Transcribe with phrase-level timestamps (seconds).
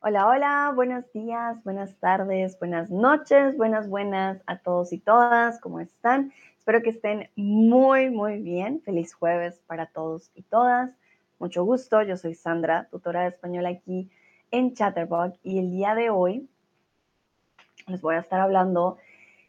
[0.00, 5.80] Hola, hola, buenos días, buenas tardes, buenas noches, buenas, buenas a todos y todas, ¿cómo
[5.80, 6.32] están?
[6.56, 8.80] Espero que estén muy, muy bien.
[8.82, 10.92] Feliz jueves para todos y todas.
[11.40, 14.08] Mucho gusto, yo soy Sandra, tutora de español aquí
[14.52, 16.48] en Chatterbox y el día de hoy
[17.88, 18.98] les voy a estar hablando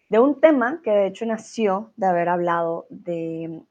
[0.09, 3.61] de un tema que de hecho nació de haber hablado de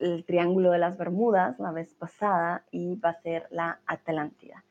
[0.00, 4.64] el Triángulo de las Bermudas la vez pasada y va a ser la Atlántida.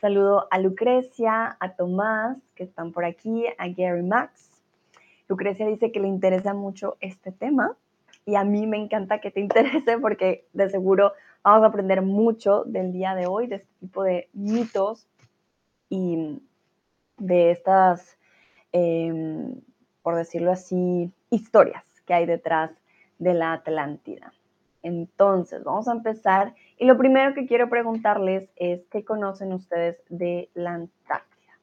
[0.00, 4.50] Saludo a Lucrecia, a Tomás, que están por aquí, a Gary Max.
[5.28, 7.76] Lucrecia dice que le interesa mucho este tema
[8.24, 12.64] y a mí me encanta que te interese porque de seguro vamos a aprender mucho
[12.64, 15.06] del día de hoy, de este tipo de mitos
[15.90, 16.40] y
[17.18, 18.16] de estas,
[18.72, 19.52] eh,
[20.02, 22.70] por decirlo así, historias que hay detrás
[23.18, 24.32] de la Atlántida.
[24.82, 26.54] Entonces, vamos a empezar.
[26.80, 31.58] Y lo primero que quiero preguntarles es, ¿qué conocen ustedes de la Antártida?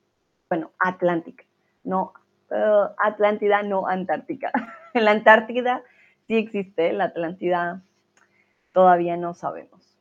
[0.47, 1.43] Bueno, Atlántica,
[1.83, 2.13] no
[2.51, 4.51] uh, Atlántida, no Antártica.
[4.93, 5.81] en la Antártida
[6.27, 7.81] sí existe, la Atlántida
[8.73, 9.97] todavía no sabemos.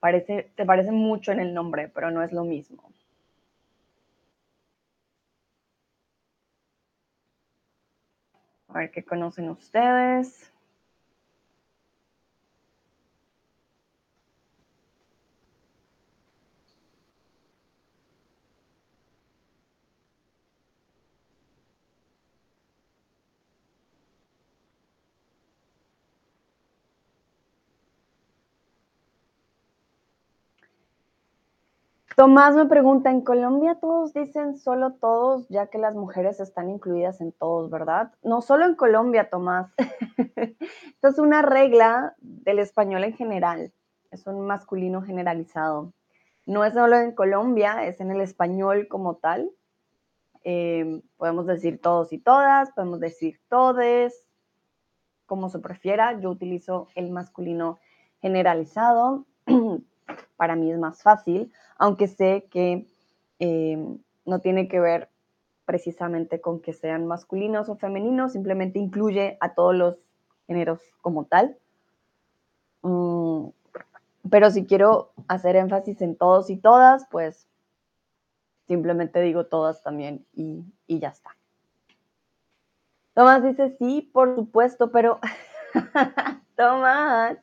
[0.00, 2.82] Parece, te parece mucho en el nombre, pero no es lo mismo.
[8.66, 10.52] A ver qué conocen ustedes.
[32.16, 37.20] Tomás me pregunta, en Colombia todos dicen solo todos, ya que las mujeres están incluidas
[37.20, 38.10] en todos, ¿verdad?
[38.22, 39.70] No solo en Colombia, Tomás.
[40.36, 43.70] Esto es una regla del español en general.
[44.10, 45.92] Es un masculino generalizado.
[46.46, 49.50] No es solo en Colombia, es en el español como tal.
[50.42, 54.26] Eh, podemos decir todos y todas, podemos decir todes,
[55.26, 56.18] como se prefiera.
[56.18, 57.78] Yo utilizo el masculino
[58.22, 59.26] generalizado.
[60.36, 62.86] Para mí es más fácil aunque sé que
[63.38, 65.10] eh, no tiene que ver
[65.64, 69.96] precisamente con que sean masculinos o femeninos, simplemente incluye a todos los
[70.46, 71.56] géneros como tal.
[72.82, 73.48] Mm,
[74.30, 77.46] pero si quiero hacer énfasis en todos y todas, pues
[78.66, 81.36] simplemente digo todas también y, y ya está.
[83.14, 85.20] Tomás dice sí, por supuesto, pero
[86.56, 87.38] Tomás,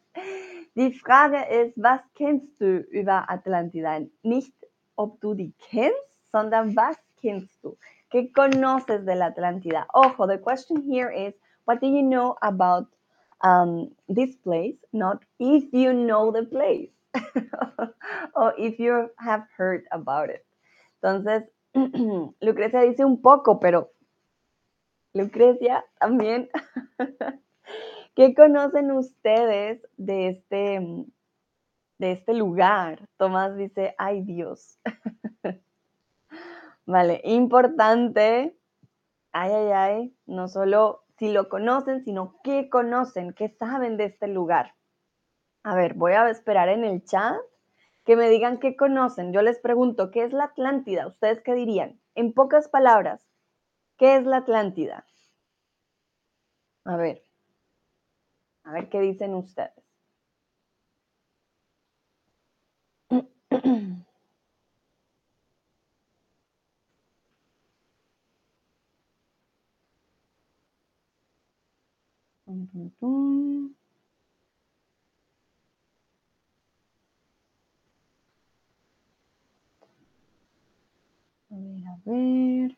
[0.76, 4.00] Die Frage ist, was kennst du über Atlantida?
[4.24, 4.54] Nicht,
[4.96, 7.78] ob du die kennst, sondern was kennst du?
[8.12, 9.86] ¿Qué conoces de la Atlántida?
[9.94, 11.34] Ojo, the question here is,
[11.66, 12.88] what do you know about
[13.44, 14.78] um, this place?
[14.92, 16.92] Not if you know the place,
[18.36, 20.46] or if you have heard about it.
[21.02, 21.44] Entonces,
[22.42, 23.90] Lucrecia dice un poco, pero
[25.14, 26.50] Lucrecia también
[28.16, 30.80] ¿Qué conocen ustedes de este,
[31.98, 33.10] de este lugar?
[33.18, 34.80] Tomás dice, ay Dios.
[36.86, 38.56] vale, importante.
[39.32, 40.18] Ay, ay, ay.
[40.28, 44.76] No solo si lo conocen, sino qué conocen, qué saben de este lugar.
[45.64, 47.36] A ver, voy a esperar en el chat
[48.06, 49.34] que me digan qué conocen.
[49.34, 51.08] Yo les pregunto, ¿qué es la Atlántida?
[51.08, 52.00] ¿Ustedes qué dirían?
[52.14, 53.28] En pocas palabras,
[53.98, 55.08] ¿qué es la Atlántida?
[56.86, 57.24] A ver.
[58.66, 59.72] A ver qué dicen ustedes.
[81.52, 82.78] A ver.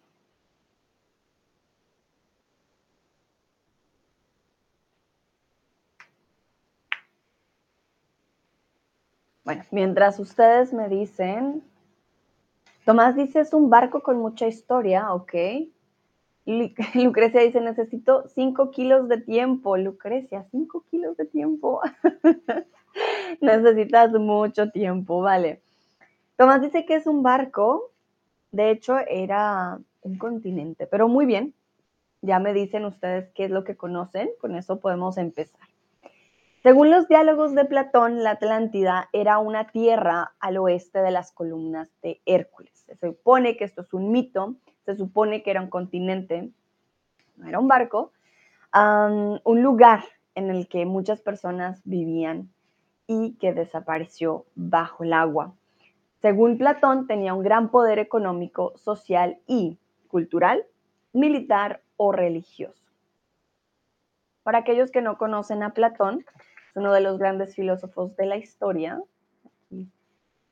[9.45, 11.63] Bueno, mientras ustedes me dicen,
[12.83, 15.33] Tomás dice es un barco con mucha historia, ok.
[16.95, 19.77] Lucrecia dice, necesito cinco kilos de tiempo.
[19.77, 21.81] Lucrecia, cinco kilos de tiempo.
[23.42, 25.62] Necesitas mucho tiempo, vale.
[26.38, 27.92] Tomás dice que es un barco.
[28.51, 31.53] De hecho, era un continente, pero muy bien.
[32.21, 34.30] Ya me dicen ustedes qué es lo que conocen.
[34.39, 35.68] Con eso podemos empezar.
[36.65, 41.91] Según los diálogos de Platón, la Atlántida era una tierra al oeste de las columnas
[42.01, 42.73] de Hércules.
[42.88, 46.50] Se supone que esto es un mito, se supone que era un continente,
[47.35, 48.13] no era un barco,
[48.73, 52.50] un lugar en el que muchas personas vivían
[53.06, 55.53] y que desapareció bajo el agua.
[56.19, 59.77] según Platón, tenía un gran poder económico, social y
[60.07, 60.65] cultural,
[61.13, 62.81] militar o religioso.
[64.41, 66.25] Para aquellos que no conocen a Platón,
[66.75, 69.01] uno de los grandes filósofos de la historia.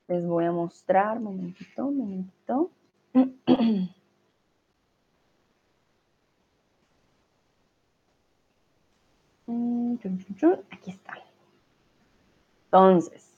[0.08, 2.72] Les voy a mostrar, momentito, momentito.
[9.46, 9.96] Mm,
[10.72, 11.14] aquí está.
[12.66, 13.30] Entonces,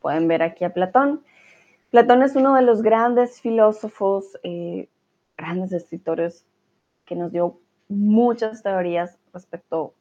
[0.00, 1.24] pueden ver aquí a Platón.
[1.90, 4.88] Platón es uno de los grandes filósofos, eh,
[5.36, 6.46] grandes escritores
[7.04, 7.58] que nos dio
[7.88, 9.92] muchas teorías respecto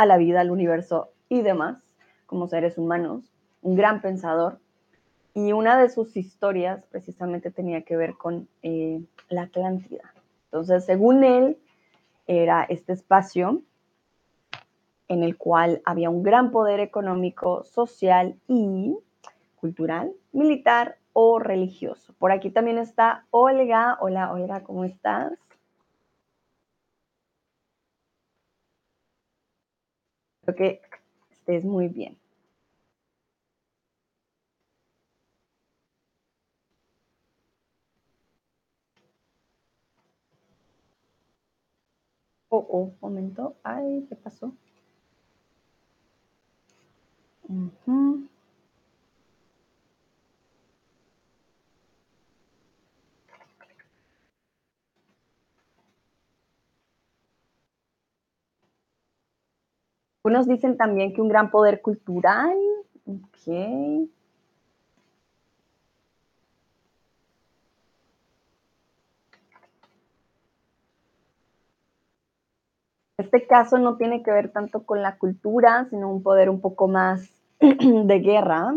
[0.00, 1.76] a la vida, al universo y demás,
[2.24, 3.30] como seres humanos,
[3.60, 4.58] un gran pensador.
[5.34, 10.14] Y una de sus historias precisamente tenía que ver con eh, la Atlántida.
[10.46, 11.58] Entonces, según él,
[12.26, 13.60] era este espacio
[15.08, 18.96] en el cual había un gran poder económico, social y
[19.56, 22.14] cultural, militar o religioso.
[22.18, 23.98] Por aquí también está Olga.
[24.00, 25.34] Hola, Olga, ¿cómo estás?
[30.54, 30.80] Que
[31.30, 32.16] estés muy bien.
[42.50, 43.56] Oh, oh, momento.
[43.64, 44.52] Ay, ¿qué pasó?
[60.30, 62.56] Unos dicen también que un gran poder cultural.
[63.04, 64.08] Ok.
[73.18, 76.86] Este caso no tiene que ver tanto con la cultura, sino un poder un poco
[76.86, 77.28] más
[77.60, 78.76] de guerra.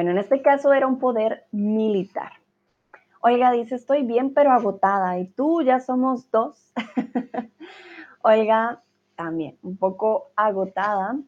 [0.00, 2.32] Bueno, en este caso era un poder militar.
[3.20, 5.18] Oiga, dice, estoy bien, pero agotada.
[5.18, 6.72] Y tú ya somos dos.
[8.22, 8.82] Oiga,
[9.14, 11.18] también un poco agotada,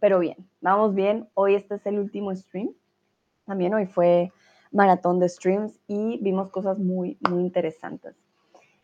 [0.00, 1.28] pero bien, vamos bien.
[1.34, 2.70] Hoy este es el último stream.
[3.44, 4.32] También hoy fue
[4.72, 8.16] maratón de streams y vimos cosas muy, muy interesantes.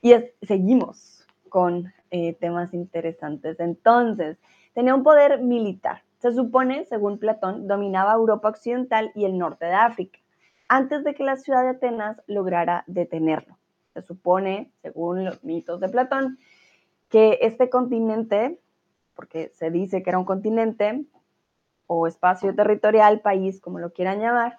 [0.03, 3.59] Y seguimos con eh, temas interesantes.
[3.59, 4.39] Entonces,
[4.73, 6.05] tenía un poder militar.
[6.23, 10.21] Se supone, según Platón, dominaba Europa Occidental y el norte de África,
[10.69, 13.59] antes de que la ciudad de Atenas lograra detenerlo.
[13.93, 16.39] Se supone, según los mitos de Platón,
[17.09, 18.61] que este continente,
[19.17, 21.05] porque se dice que era un continente
[21.89, 24.59] o espacio territorial, país, como lo quieran llamar,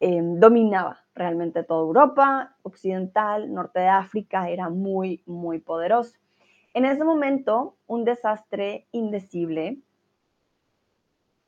[0.00, 6.16] em, dominaba realmente toda Europa occidental, norte de África, era muy, muy poderoso.
[6.72, 9.82] En ese momento, un desastre indecible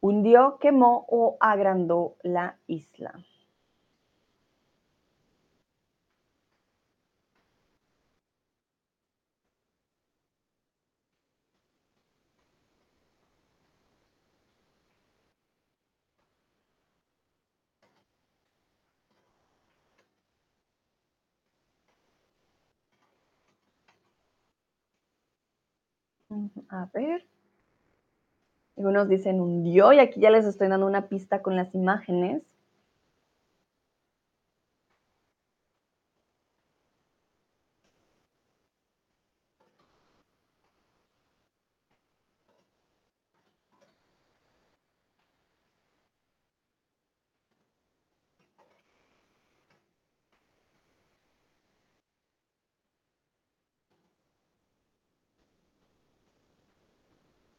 [0.04, 3.24] hundió, quemó o agrandó la isla.
[26.68, 27.24] A ver.
[28.76, 32.42] Algunos dicen hundió y aquí ya les estoy dando una pista con las imágenes.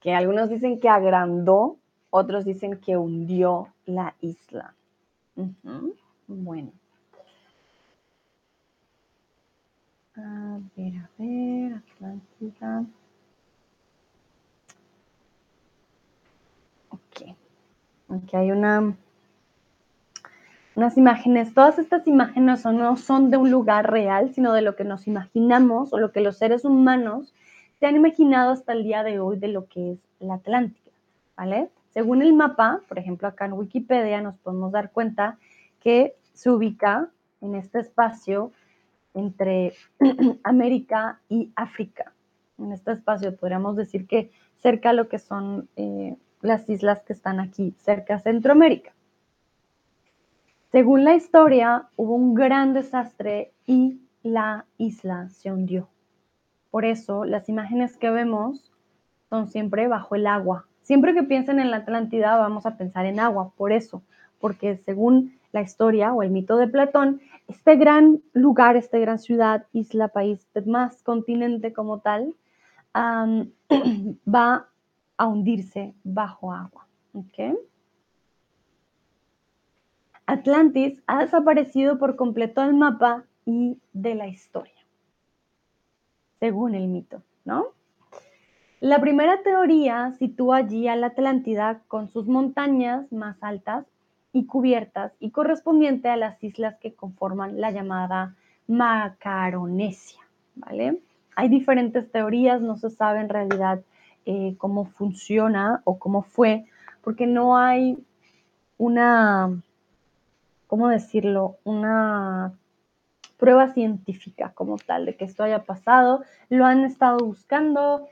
[0.06, 1.80] Que algunos dicen que agrandó,
[2.12, 4.76] otros dicen que hundió la isla.
[6.28, 6.72] Bueno.
[10.16, 12.86] A ver, a ver, Atlántida.
[16.90, 17.36] Ok.
[18.10, 18.96] Aquí hay una,
[20.76, 21.52] unas imágenes.
[21.56, 25.94] Todas estas imágenes no son de un lugar real, sino de lo que nos imaginamos
[25.94, 27.34] o lo que los seres humanos
[27.80, 30.92] se han imaginado hasta el día de hoy de lo que es la Atlántida,
[31.36, 31.70] ¿vale?
[31.90, 35.38] Según el mapa, por ejemplo, acá en Wikipedia nos podemos dar cuenta
[35.80, 37.10] que se ubica
[37.42, 38.52] en este espacio
[39.14, 39.74] entre
[40.44, 42.14] América y África.
[42.58, 47.14] En este espacio podríamos decir que cerca a lo que son eh, las islas que
[47.14, 48.94] están aquí, cerca a Centroamérica.
[50.72, 55.88] Según la historia, hubo un gran desastre y la isla se hundió.
[56.76, 58.70] Por eso las imágenes que vemos
[59.30, 60.66] son siempre bajo el agua.
[60.82, 64.04] Siempre que piensen en la Atlántida vamos a pensar en agua, por eso,
[64.42, 69.68] porque según la historia o el mito de Platón, este gran lugar, esta gran ciudad,
[69.72, 72.36] isla, país, más continente como tal,
[72.94, 74.68] va
[75.16, 76.90] a hundirse bajo agua.
[80.26, 84.75] Atlantis ha desaparecido por completo del mapa y de la historia,
[86.40, 87.68] según el mito, ¿no?
[88.82, 93.86] La primera teoría sitúa allí a la Atlántida con sus montañas más altas
[94.32, 98.36] y cubiertas y correspondiente a las islas que conforman la llamada
[98.68, 100.20] Macaronesia,
[100.56, 101.00] ¿vale?
[101.36, 103.82] Hay diferentes teorías, no se sabe en realidad
[104.26, 106.66] eh, cómo funciona o cómo fue,
[107.02, 107.98] porque no hay
[108.78, 109.62] una,
[110.68, 111.58] ¿cómo decirlo?
[111.64, 112.54] Una
[113.38, 116.24] prueba científica como tal de que esto haya pasado.
[116.50, 118.08] Lo han estado buscando.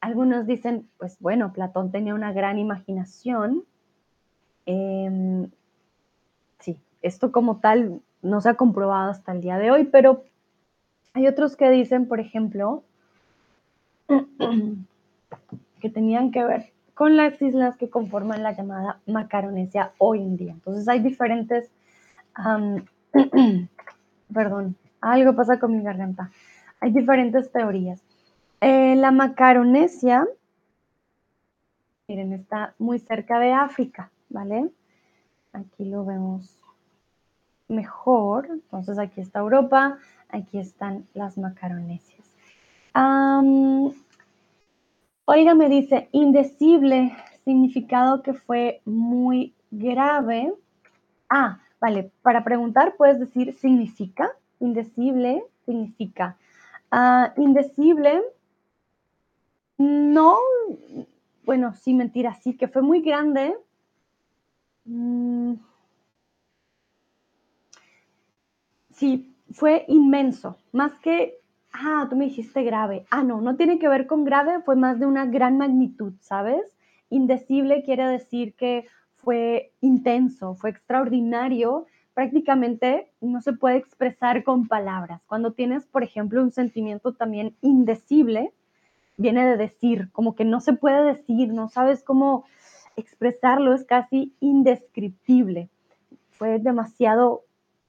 [0.00, 3.64] Algunos dicen, pues bueno, Platón tenía una gran imaginación.
[4.66, 5.50] Em,
[6.58, 10.24] sí, esto como tal no se ha comprobado hasta el día de hoy, pero
[11.14, 12.84] hay otros que dicen, por ejemplo,
[15.80, 20.52] que tenían que ver con las islas que conforman la llamada Macaronesia hoy en día.
[20.52, 21.70] Entonces hay diferentes,
[24.32, 26.30] perdón, algo pasa con mi garganta.
[26.80, 28.02] Hay diferentes teorías.
[28.60, 30.26] Eh, la Macaronesia,
[32.08, 34.70] miren, está muy cerca de África, ¿vale?
[35.52, 36.58] Aquí lo vemos
[37.68, 38.46] mejor.
[38.50, 39.98] Entonces aquí está Europa,
[40.28, 42.22] aquí están las Macaronesias.
[45.24, 50.52] Oiga, me dice, indecible, significado que fue muy grave.
[51.30, 56.36] Ah, vale, para preguntar puedes decir significa, indecible significa.
[56.92, 58.22] Ah, indecible,
[59.78, 60.38] no,
[61.44, 63.56] bueno, sí, mentira, sí, que fue muy grande.
[64.84, 65.54] Mm,
[68.94, 71.40] sí, fue inmenso, más que
[71.72, 73.06] ah, tú me dijiste grave.
[73.10, 76.62] Ah, no, no tiene que ver con grave, fue más de una gran magnitud, ¿sabes?
[77.10, 78.86] Indecible quiere decir que
[79.22, 85.20] fue intenso, fue extraordinario, prácticamente no se puede expresar con palabras.
[85.26, 88.52] Cuando tienes, por ejemplo, un sentimiento también indecible,
[89.16, 92.44] viene de decir, como que no se puede decir, no sabes cómo
[92.96, 95.70] expresarlo, es casi indescriptible.
[96.30, 97.44] Fue demasiado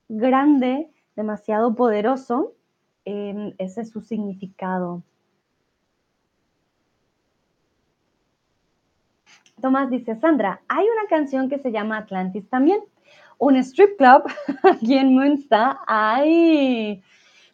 [0.07, 2.53] grande, demasiado poderoso
[3.05, 5.03] ese es su significado.
[9.63, 12.81] Tomás dice, Sandra, hay una canción que se llama Atlantis también.
[13.37, 14.23] Un strip club
[14.63, 15.77] aquí en Münster.
[15.87, 17.01] ¡Ay!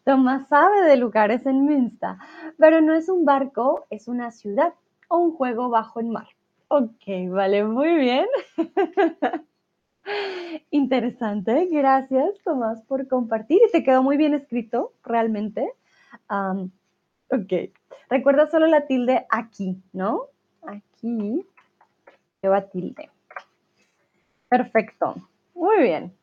[0.06, 2.16] Tomás sabe de lugares en Münster.
[2.58, 4.74] Pero no es un barco, es una ciudad
[5.08, 6.26] o un juego bajo el mar.
[6.70, 8.26] Ok, vale, muy bien.
[10.72, 13.62] Interesante, gracias Tomás por compartir.
[13.68, 15.74] Y te quedó muy bien escrito, realmente.
[16.28, 17.54] ok,
[18.10, 20.24] recuerda solo la tilde aquí, ¿no?
[20.64, 21.46] Aquí
[22.42, 23.10] lleva tilde.
[24.50, 25.16] Perfecto,
[25.54, 26.14] muy bien.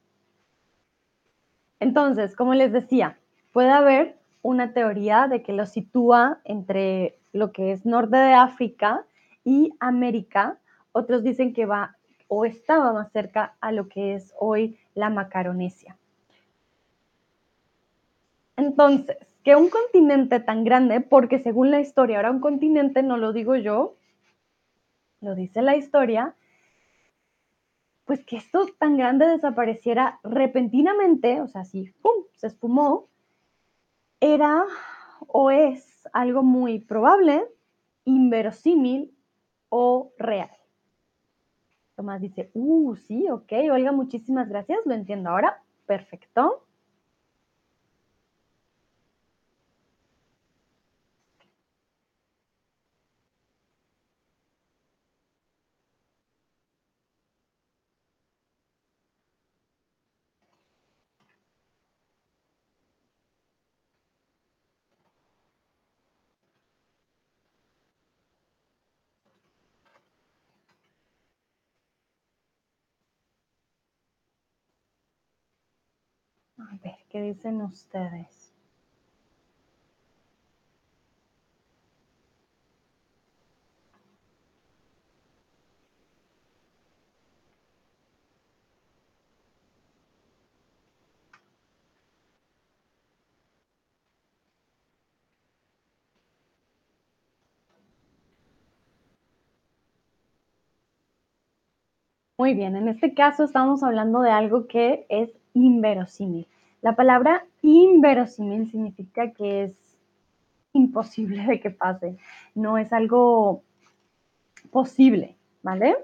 [1.79, 3.19] Entonces, como les decía,
[3.53, 9.05] puede haber una teoría de que lo sitúa entre lo que es norte de África
[9.45, 10.59] y América.
[10.93, 11.97] Otros dicen que va
[12.29, 15.97] o estaba más cerca a lo que es hoy la Macaronesia.
[18.57, 23.33] Entonces, que un continente tan grande, porque según la historia ahora un continente, no lo
[23.33, 23.96] digo yo,
[25.21, 26.35] lo dice la historia,
[28.05, 33.09] pues que esto tan grande desapareciera repentinamente, o sea, así, ¡pum!, se espumó,
[34.21, 34.65] era
[35.27, 37.47] o es algo muy probable,
[38.05, 39.13] inverosímil
[39.69, 40.51] o real.
[41.97, 45.63] Tomás dice, uh, sí, ok, Olga, muchísimas gracias, lo entiendo ahora.
[45.87, 46.66] Perfecto.
[77.23, 78.53] dicen ustedes.
[102.39, 106.47] Muy bien, en este caso estamos hablando de algo que es inverosímil.
[106.87, 109.99] La palabra inverosímil significa que es
[110.73, 112.17] imposible de que pase,
[112.55, 113.65] no es algo
[114.71, 115.97] posible, ¿vale?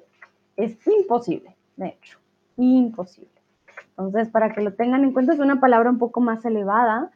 [0.56, 2.18] Es imposible, de hecho,
[2.56, 3.30] imposible.
[3.90, 7.12] Entonces, para que lo tengan en cuenta, es una palabra un poco más elevada.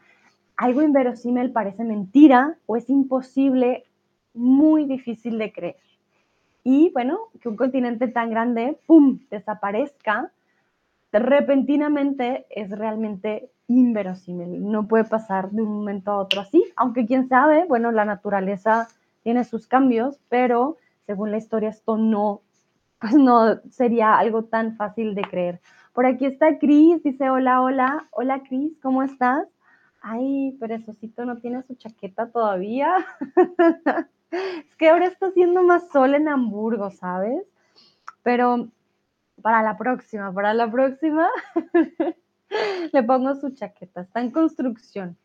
[0.56, 3.82] Algo inverosímil parece mentira o es imposible,
[4.32, 5.76] muy difícil de creer.
[6.62, 10.30] Y bueno, que un continente tan grande, ¡pum!, desaparezca
[11.12, 14.70] repentinamente es realmente inverosímil.
[14.70, 18.88] No puede pasar de un momento a otro así, aunque quién sabe, bueno, la naturaleza
[19.22, 22.42] tiene sus cambios, pero según la historia esto no,
[23.00, 25.60] pues no sería algo tan fácil de creer.
[25.92, 29.48] Por aquí está Cris, dice hola, hola, hola Cris, ¿cómo estás?
[30.00, 32.94] Ay, perezosito no tiene su chaqueta todavía.
[34.30, 37.42] es que ahora está haciendo más sol en Hamburgo, ¿sabes?
[38.22, 38.68] Pero
[39.42, 41.28] para la próxima, para la próxima
[42.92, 45.16] le pongo su chaqueta, está en construcción.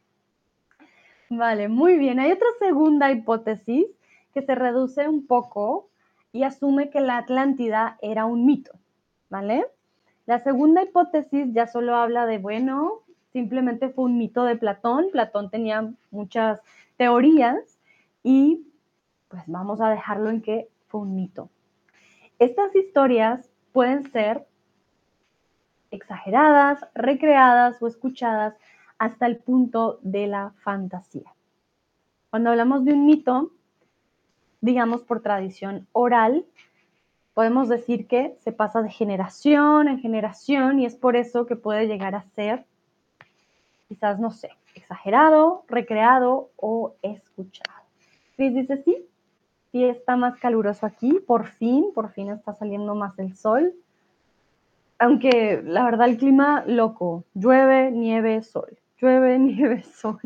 [1.29, 2.19] Vale, muy bien.
[2.19, 3.85] Hay otra segunda hipótesis
[4.33, 5.89] que se reduce un poco
[6.33, 8.71] y asume que la Atlántida era un mito,
[9.29, 9.65] ¿vale?
[10.25, 13.01] La segunda hipótesis ya solo habla de, bueno,
[13.31, 15.07] simplemente fue un mito de Platón.
[15.11, 16.61] Platón tenía muchas
[16.97, 17.79] teorías
[18.23, 18.67] y
[19.27, 21.49] pues vamos a dejarlo en que fue un mito.
[22.39, 24.45] Estas historias pueden ser
[25.91, 28.55] exageradas, recreadas o escuchadas
[28.97, 31.33] hasta el punto de la fantasía.
[32.29, 33.51] Cuando hablamos de un mito,
[34.61, 36.45] digamos por tradición oral,
[37.33, 41.87] podemos decir que se pasa de generación en generación y es por eso que puede
[41.87, 42.65] llegar a ser,
[43.87, 47.81] quizás, no sé, exagerado, recreado o escuchado.
[48.35, 49.05] Cris dice, sí,
[49.71, 53.73] sí está más caluroso aquí, por fin, por fin está saliendo más el sol.
[55.01, 60.19] Aunque la verdad el clima loco, llueve, nieve, sol, llueve, nieve, sol.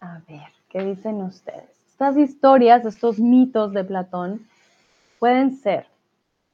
[0.00, 1.70] A ver, ¿qué dicen ustedes?
[1.86, 4.44] Estas historias, estos mitos de Platón
[5.20, 5.86] pueden ser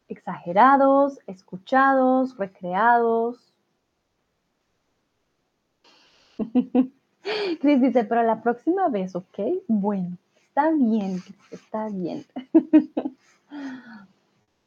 [0.09, 3.55] exagerados, escuchados, recreados.
[7.61, 9.39] Cris dice, pero la próxima vez, ¿ok?
[9.67, 10.19] Bueno,
[10.51, 12.25] está bien, está bien.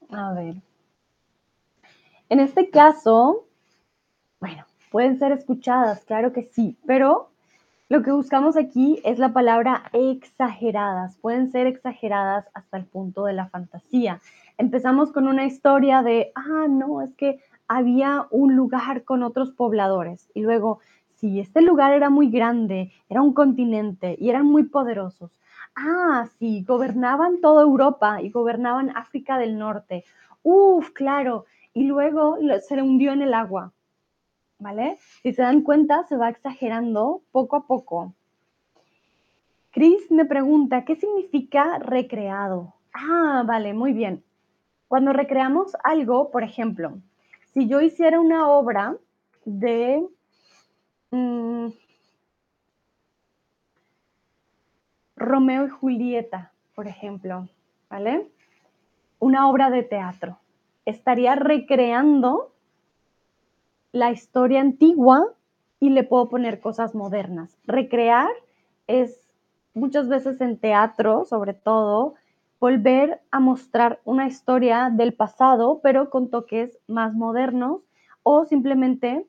[0.09, 0.55] A ver.
[2.29, 3.45] En este caso,
[4.39, 7.29] bueno, pueden ser escuchadas, claro que sí, pero
[7.89, 11.17] lo que buscamos aquí es la palabra exageradas.
[11.17, 14.21] Pueden ser exageradas hasta el punto de la fantasía.
[14.57, 20.29] Empezamos con una historia de, ah, no, es que había un lugar con otros pobladores.
[20.33, 20.79] Y luego,
[21.15, 25.31] sí, este lugar era muy grande, era un continente y eran muy poderosos.
[25.75, 30.05] Ah, sí, gobernaban toda Europa y gobernaban África del Norte.
[30.43, 31.45] Uf, claro.
[31.73, 33.73] Y luego se hundió en el agua.
[34.63, 34.97] ¿vale?
[35.21, 38.13] Si se dan cuenta, se va exagerando poco a poco.
[39.71, 42.73] Chris me pregunta, ¿qué significa recreado?
[42.93, 44.23] Ah, vale, muy bien.
[44.87, 46.97] Cuando recreamos algo, por ejemplo,
[47.53, 48.95] si yo hiciera una obra
[49.45, 50.07] de...
[51.11, 51.67] Mm,
[55.15, 57.47] Romeo y Julieta, por ejemplo,
[57.89, 58.29] ¿vale?
[59.19, 60.39] Una obra de teatro.
[60.85, 62.53] Estaría recreando
[63.91, 65.33] la historia antigua
[65.79, 67.57] y le puedo poner cosas modernas.
[67.65, 68.29] Recrear
[68.87, 69.29] es
[69.73, 72.15] muchas veces en teatro, sobre todo,
[72.59, 77.81] volver a mostrar una historia del pasado, pero con toques más modernos,
[78.23, 79.27] o simplemente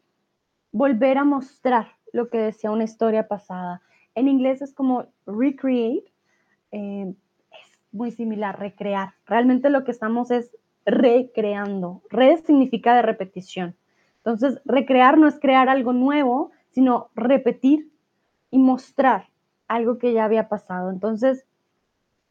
[0.73, 3.83] volver a mostrar lo que decía una historia pasada.
[4.15, 6.05] En inglés es como recreate,
[6.73, 7.15] eh,
[7.53, 9.15] es muy similar, recrear.
[9.27, 10.51] Realmente lo que estamos es
[10.85, 12.03] recreando.
[12.11, 13.75] Re significa de repetición.
[14.19, 17.91] Entonces, recrear no es crear algo nuevo, sino repetir
[18.51, 19.29] y mostrar
[19.69, 20.91] algo que ya había pasado.
[20.91, 21.47] Entonces,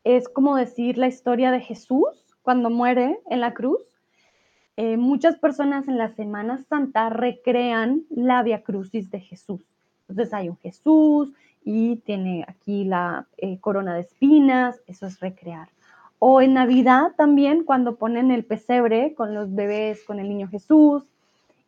[0.03, 3.81] es como decir la historia de Jesús cuando muere en la cruz.
[4.75, 9.61] Eh, muchas personas en la Semana Santa recrean la Via Crucis de Jesús.
[10.07, 11.31] Entonces hay un Jesús
[11.65, 15.69] y tiene aquí la eh, corona de espinas, eso es recrear.
[16.19, 21.03] O en Navidad también, cuando ponen el pesebre con los bebés, con el niño Jesús,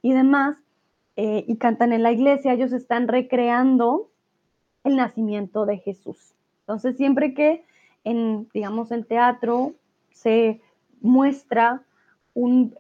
[0.02, 0.58] y demás,
[1.18, 4.10] eh, y cantan en la iglesia, ellos están recreando
[4.84, 6.36] el nacimiento de Jesús.
[6.62, 7.64] Entonces, siempre que
[8.04, 9.74] en, digamos, en teatro
[10.12, 10.62] se
[11.02, 11.82] muestra
[12.34, 12.76] un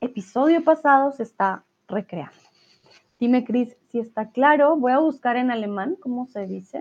[0.00, 2.41] episodio pasado, se está recreando.
[3.22, 4.76] Dime, Cris, si está claro.
[4.76, 6.80] Voy a buscar en alemán cómo se dice.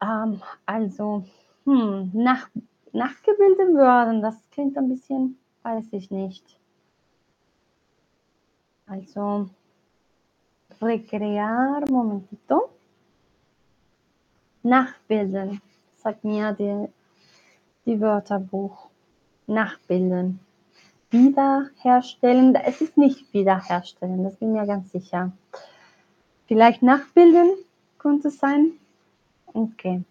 [0.00, 1.24] Ähm, also,
[1.64, 2.48] hm, nach,
[2.92, 6.44] nachgebildet werden, das klingt ein bisschen, weiß ich nicht.
[8.86, 9.50] Also,
[10.80, 12.70] recrear, momentito.
[14.62, 15.60] Nachbilden,
[15.96, 16.88] sagt mir die,
[17.84, 18.88] die Wörterbuch.
[19.48, 20.45] Nachbilden.
[21.10, 25.32] Wiederherstellen, es ist nicht wiederherstellen, das bin mir ganz sicher.
[26.46, 27.50] Vielleicht nachbilden
[27.98, 28.72] könnte es sein.
[29.52, 30.02] Ok.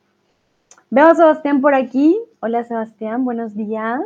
[0.89, 2.17] Veo a Sebastián por aquí.
[2.41, 4.01] Hola Sebastián, buenos días.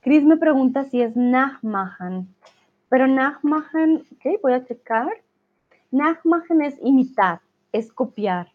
[0.00, 2.34] Chris me pregunta si es nachmachen.
[2.88, 5.10] Pero nachmachen, ok, voy a checar.
[5.90, 7.40] Nachmachen es imitar,
[7.72, 8.48] es copiar.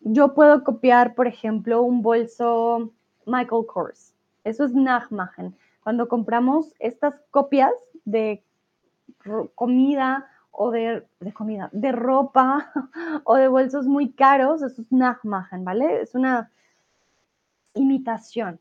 [0.00, 2.92] yo puedo copiar, por ejemplo, un bolso
[3.26, 4.14] Michael Kors.
[4.44, 5.56] Eso es nachmachen.
[5.82, 7.72] Cuando compramos estas copias
[8.04, 8.42] de
[9.54, 12.70] comida o de, comida, de ropa
[13.24, 16.02] o de bolsos muy caros, eso es nachmachen, ¿vale?
[16.02, 16.50] Es una
[17.74, 18.58] imitación.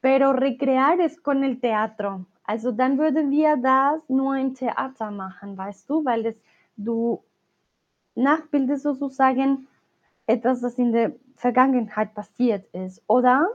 [0.00, 2.26] Pero recrear es con el teatro.
[2.44, 6.34] Also dann würden wir das nur im Theater machen, weißt du, weil das,
[6.76, 7.22] du
[8.14, 9.68] nachbildest sozusagen
[10.26, 13.02] etwas, das in der Vergangenheit passiert ist.
[13.06, 13.48] Oder,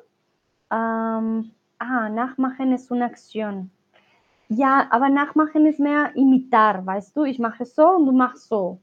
[0.70, 3.72] ah, nachmachen ist una acción.
[4.50, 8.80] Ja, aber nachmachen ist mehr imitar, weißt du, ich mache so und du machst so.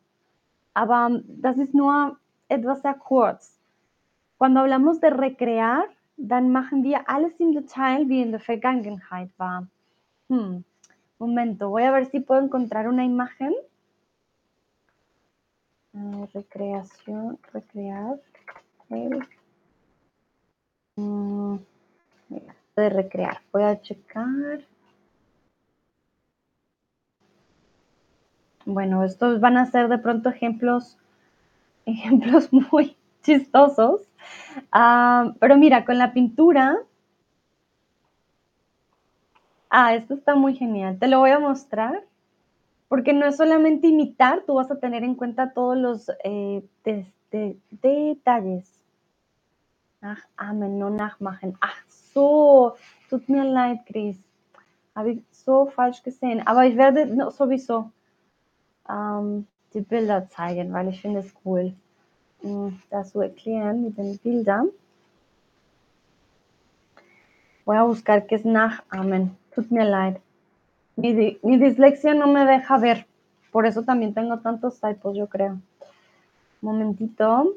[0.75, 2.16] Aber das ist nur
[2.49, 3.59] etwas sehr kurz.
[4.38, 5.85] Cuando hablamos de recrear,
[6.16, 9.68] dann machen wir alles im Detail, wie in der Vergangenheit war.
[10.29, 10.64] Hmm.
[11.18, 13.55] Momento, voy a ver si puedo encontrar una imagen.
[15.95, 18.18] Uh, recreación, recrear.
[20.97, 21.57] Mm,
[22.77, 23.40] de recrear.
[23.53, 24.61] Voy a checar.
[28.64, 30.99] Bueno, estos van a ser de pronto ejemplos,
[31.87, 34.03] ejemplos muy chistosos.
[34.73, 36.79] Uh, pero mira, con la pintura
[39.75, 40.99] Ah, esto está muy genial.
[40.99, 42.05] Te lo voy a mostrar
[42.88, 47.11] porque no es solamente imitar, tú vas a tener en cuenta todos los eh, de,
[47.31, 48.71] de, detalles.
[50.03, 51.57] Ach, Amen, no nachmachen.
[51.62, 52.77] Ach so,
[53.09, 54.16] tut mir leid, Chris.
[54.94, 56.46] Habe ich so falsch gesehen.
[56.46, 57.90] Aber ich werde sowieso
[58.88, 61.72] ähm, die Bilder zeigen, weil ich finde es cool,
[62.90, 64.68] das zu erklären mit den Bildern.
[67.64, 69.37] Voy a buscar qué es nachamen.
[69.55, 70.20] Tut mir leid.
[70.96, 73.07] Mi, dislexia no me deja ver.
[73.53, 75.59] Por eso también tengo tantos typos, yo creo.
[76.62, 77.55] momentito.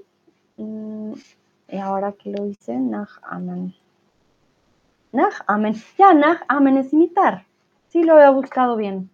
[0.58, 1.14] Mm,
[1.70, 3.74] y ahora que lo hice, nachamen.
[5.16, 5.76] Nachamen.
[5.98, 7.46] Ya, nachamen es imitar.
[7.88, 9.10] Sí, lo he buscado bien.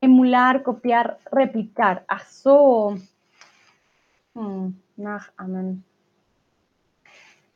[0.00, 2.04] Emular, copiar, replicar.
[2.08, 2.96] Aso.
[4.34, 4.70] Hmm.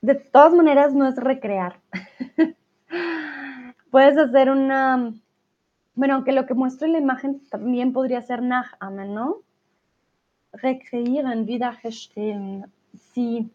[0.01, 1.81] De todas maneras, no es recrear.
[3.91, 5.13] Puedes hacer una,
[5.95, 9.39] bueno, aunque lo que muestra la imagen también podría ser nachamen, ¿no?
[10.53, 12.71] Recreieren, wiederherstellen.
[13.13, 13.51] Sí.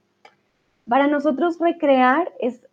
[0.88, 2.68] Para nosotros recrear es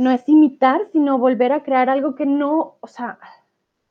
[0.00, 3.18] no es imitar, sino volver a crear algo que no, o sea,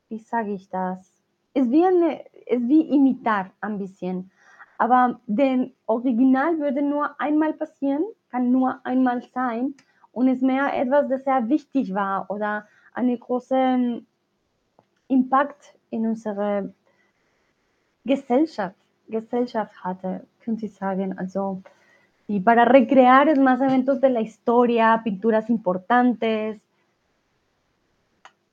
[0.08, 1.14] wie sage ich das?
[1.54, 2.02] Es bien,
[2.46, 4.30] es wie imitar ambición.
[4.78, 9.74] Aber den Original würde nur einmal passieren, kann nur einmal sein
[10.12, 14.04] und ist mehr etwas, das sehr wichtig war oder einen großen
[15.06, 16.70] Impact in unserer
[18.04, 18.76] Gesellschaft,
[19.08, 21.16] Gesellschaft hatte, könnte ich sagen.
[21.18, 21.62] Also,
[22.30, 26.60] y para recrear es más eventos de la historia, pinturas importantes.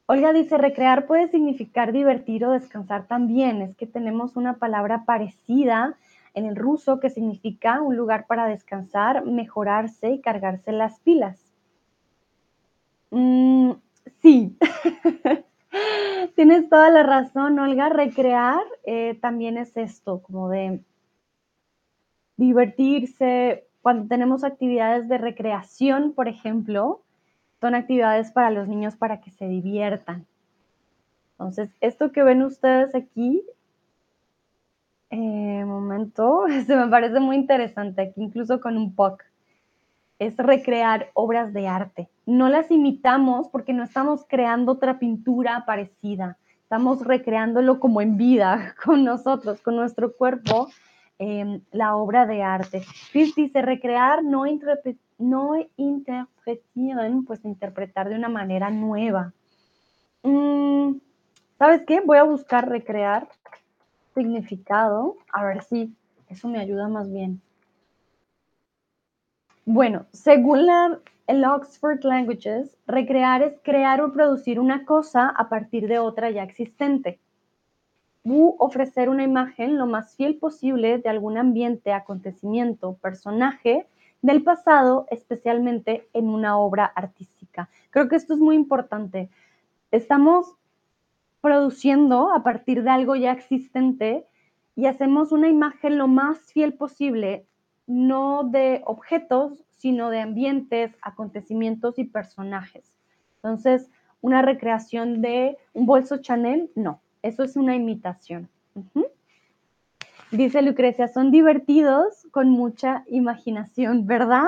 [0.07, 3.61] Olga dice, recrear puede significar divertir o descansar también.
[3.61, 5.95] Es que tenemos una palabra parecida
[6.33, 11.39] en el ruso que significa un lugar para descansar, mejorarse y cargarse las pilas.
[13.11, 13.73] Mm,
[14.23, 14.57] sí,
[16.35, 17.89] tienes toda la razón, Olga.
[17.89, 20.81] Recrear eh, también es esto, como de
[22.37, 23.65] divertirse.
[23.81, 27.01] Cuando tenemos actividades de recreación, por ejemplo,
[27.59, 30.25] son actividades para los niños para que se diviertan.
[31.33, 33.43] Entonces, esto que ven ustedes aquí
[35.09, 39.23] eh, momento, se me parece muy interesante aquí, incluso con un POC.
[40.19, 42.09] Es recrear obras de arte.
[42.25, 46.37] No las imitamos porque no estamos creando otra pintura parecida.
[46.63, 50.67] Estamos recreándolo como en vida, con nosotros, con nuestro cuerpo,
[51.19, 52.83] em, la obra de arte.
[53.11, 54.43] Chris dice, recrear, no,
[55.17, 59.33] no interpretieren, pues interpretar de una manera nueva.
[60.23, 60.97] Mm,
[61.57, 62.01] ¿Sabes qué?
[62.01, 63.27] Voy a buscar recrear
[64.13, 65.15] significado.
[65.33, 65.93] A ver si
[66.29, 67.41] eso me ayuda más bien.
[69.65, 75.87] Bueno, según la, el Oxford Languages, recrear es crear o producir una cosa a partir
[75.87, 77.19] de otra ya existente.
[78.29, 83.87] Ofrecer una imagen lo más fiel posible de algún ambiente, acontecimiento, personaje
[84.21, 87.69] del pasado, especialmente en una obra artística.
[87.89, 89.29] Creo que esto es muy importante.
[89.91, 90.55] Estamos
[91.39, 94.25] produciendo a partir de algo ya existente
[94.75, 97.45] y hacemos una imagen lo más fiel posible
[97.85, 102.93] no de objetos, sino de ambientes, acontecimientos y personajes.
[103.37, 108.49] Entonces, una recreación de un bolso Chanel, no, eso es una imitación.
[110.31, 114.47] Dice Lucrecia, son divertidos con mucha imaginación, ¿verdad?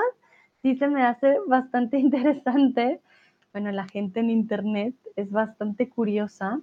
[0.62, 3.00] Sí, se me hace bastante interesante.
[3.54, 6.62] Bueno, la gente en internet es bastante curiosa.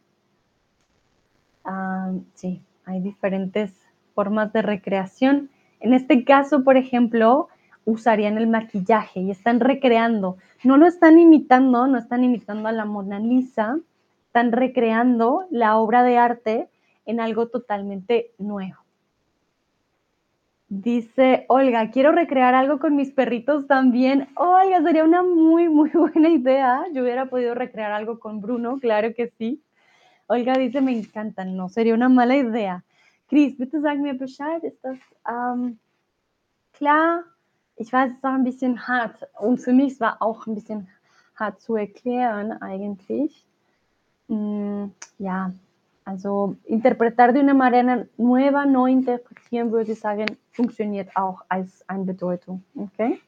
[1.64, 3.72] Ah, sí, hay diferentes
[4.14, 5.50] formas de recreación.
[5.80, 7.48] En este caso, por ejemplo,
[7.84, 10.36] usarían el maquillaje y están recreando.
[10.62, 13.78] No lo están imitando, no están imitando a la Mona Lisa,
[14.36, 16.68] están recreando la obra de arte
[17.06, 18.76] en algo totalmente nuevo.
[20.68, 24.28] Dice Olga, quiero recrear algo con mis perritos también.
[24.34, 26.84] Olga, sería una muy, muy buena idea.
[26.92, 29.62] Yo hubiera podido recrear algo con Bruno, claro que sí.
[30.26, 32.84] Olga dice, me encantan, no, sería una mala idea.
[33.28, 34.98] Chris, bitte sag mir Bescheid, ist das
[36.72, 37.24] klar?
[37.76, 40.88] Ich weiß, es war ein bisschen hart und für mich war auch ein bisschen
[41.36, 43.46] hart zu erklären eigentlich.
[44.28, 44.86] Mm,
[45.18, 45.52] ja,
[46.04, 52.04] also interpretar de una manera nueva, no interpretieren, würde ich sagen, funktioniert auch als eine
[52.04, 52.62] Bedeutung.
[52.74, 53.20] ¿Ok?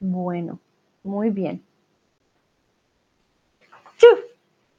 [0.00, 0.58] Bueno,
[1.04, 1.62] muy bien.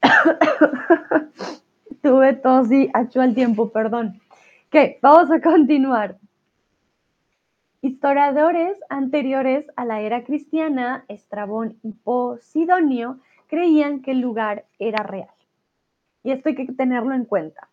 [2.01, 4.19] Tuve tos y al tiempo, perdón.
[4.67, 6.17] Ok, vamos a continuar.
[7.81, 13.19] Historiadores anteriores a la era cristiana, Estrabón y Posidonio,
[13.53, 15.29] creían que el lugar era real.
[16.23, 17.69] Y esto hay que tenerlo en cuenta.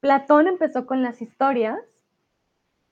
[0.00, 1.78] Platón empezó con las historias,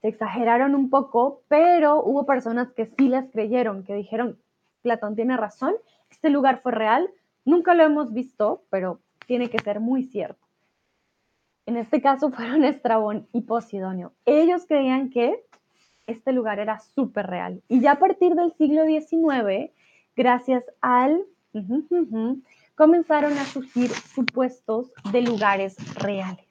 [0.02, 4.38] se exageraron un poco, pero hubo personas que sí las creyeron, que dijeron,
[4.82, 5.74] Platón tiene razón,
[6.10, 7.08] este lugar fue real,
[7.46, 10.44] nunca lo hemos visto, pero tiene que ser muy cierto.
[11.64, 14.12] En este caso fueron Estrabón y Posidonio.
[14.26, 15.46] Ellos creían que
[16.06, 17.62] este lugar era súper real.
[17.68, 19.72] Y ya a partir del siglo XIX,
[20.16, 21.24] gracias al...
[22.74, 26.46] comenzaron a surgir supuestos de lugares reales.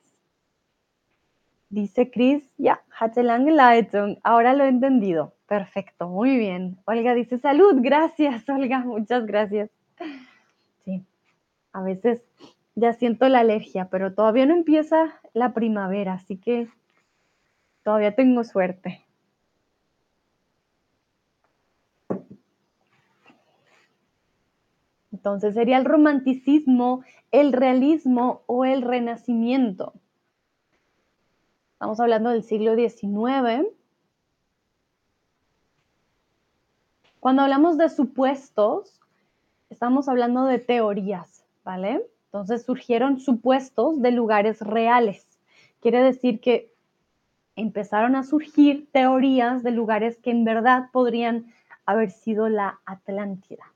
[1.70, 2.82] Dice Chris, ya,
[3.28, 4.18] Leitung.
[4.24, 5.34] Ahora lo he entendido.
[5.48, 6.78] Perfecto, muy bien.
[6.86, 9.70] Olga dice, salud, gracias, Olga, muchas gracias.
[10.84, 11.04] Sí,
[11.72, 12.22] a veces
[12.76, 16.68] ya siento la alergia, pero todavía no empieza la primavera, así que
[17.84, 19.05] todavía tengo suerte.
[25.26, 29.94] Entonces sería el romanticismo, el realismo o el renacimiento.
[31.74, 33.66] Estamos hablando del siglo XIX.
[37.20, 39.02] Cuando hablamos de supuestos,
[39.72, 42.06] estamos hablando de teorías, ¿vale?
[42.26, 45.26] Entonces surgieron supuestos de lugares reales.
[45.80, 46.72] Quiere decir que
[47.56, 51.52] empezaron a surgir teorías de lugares que en verdad podrían
[51.88, 53.75] haber sido la Atlántida.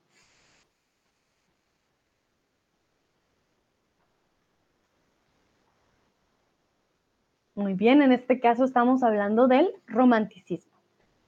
[7.60, 10.72] Muy bien, en este caso estamos hablando del romanticismo.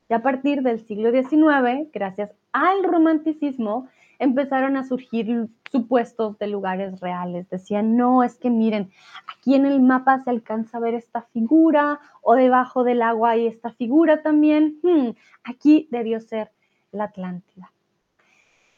[0.08, 3.86] Y a partir del siglo XIX, gracias al romanticismo,
[4.18, 7.50] empezaron a surgir supuestos de lugares reales.
[7.50, 8.90] Decían, no, es que miren,
[9.30, 13.46] aquí en el mapa se alcanza a ver esta figura o debajo del agua hay
[13.46, 14.78] esta figura también.
[14.82, 15.10] Hmm,
[15.44, 16.50] aquí debió ser
[16.92, 17.70] la Atlántida.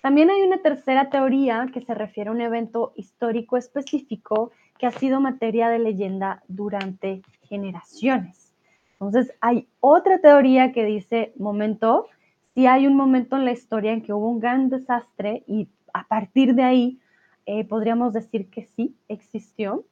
[0.02, 4.90] También hay una tercera teoría que se refiere a un evento histórico específico que ha
[4.90, 8.52] sido materia de leyenda durante generaciones.
[8.92, 12.07] Entonces, hay otra teoría que dice, momento,
[12.54, 16.07] si hay un momento en la historia en que hubo un gran desastre y a
[16.07, 17.00] partir de ahí
[17.46, 19.85] eh, podríamos decir que sí existió.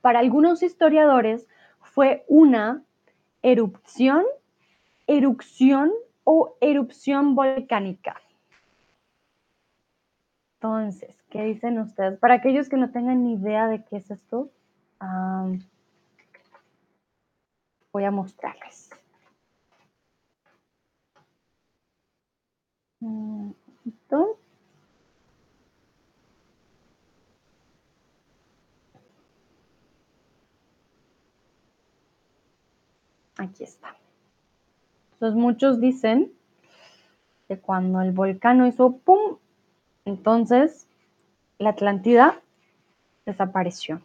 [0.00, 1.46] Para algunos historiadores
[1.80, 2.82] fue una
[3.42, 4.24] erupción,
[5.06, 5.90] erupción
[6.24, 8.20] o erupción volcánica.
[10.56, 12.18] Entonces, ¿qué dicen ustedes?
[12.18, 14.50] Para aquellos que no tengan ni idea de qué es esto,
[17.92, 18.90] voy a mostrarles.
[33.36, 33.96] Aquí está.
[35.12, 36.32] Entonces muchos dicen
[37.48, 39.38] que cuando el volcán hizo ¡pum!
[40.04, 40.86] Entonces
[41.58, 42.40] la Atlántida
[43.24, 44.02] desapareció.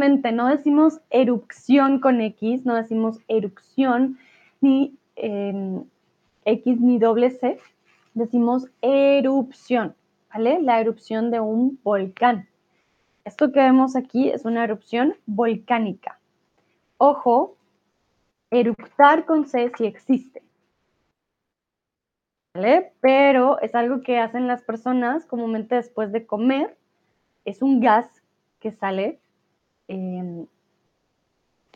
[0.00, 4.18] No decimos erupción con X, no decimos erupción
[4.62, 5.84] ni em,
[6.46, 7.58] X ni doble C,
[8.14, 9.94] decimos erupción,
[10.32, 10.62] ¿vale?
[10.62, 12.48] La erupción de un volcán.
[13.26, 16.18] Esto que vemos aquí es una erupción volcánica.
[16.96, 17.56] Ojo,
[18.50, 20.42] eruptar con C sí existe.
[22.54, 22.92] ¿Vale?
[23.02, 26.74] Pero es algo que hacen las personas comúnmente después de comer.
[27.44, 28.22] Es un gas
[28.60, 29.20] que sale
[29.90, 30.46] em,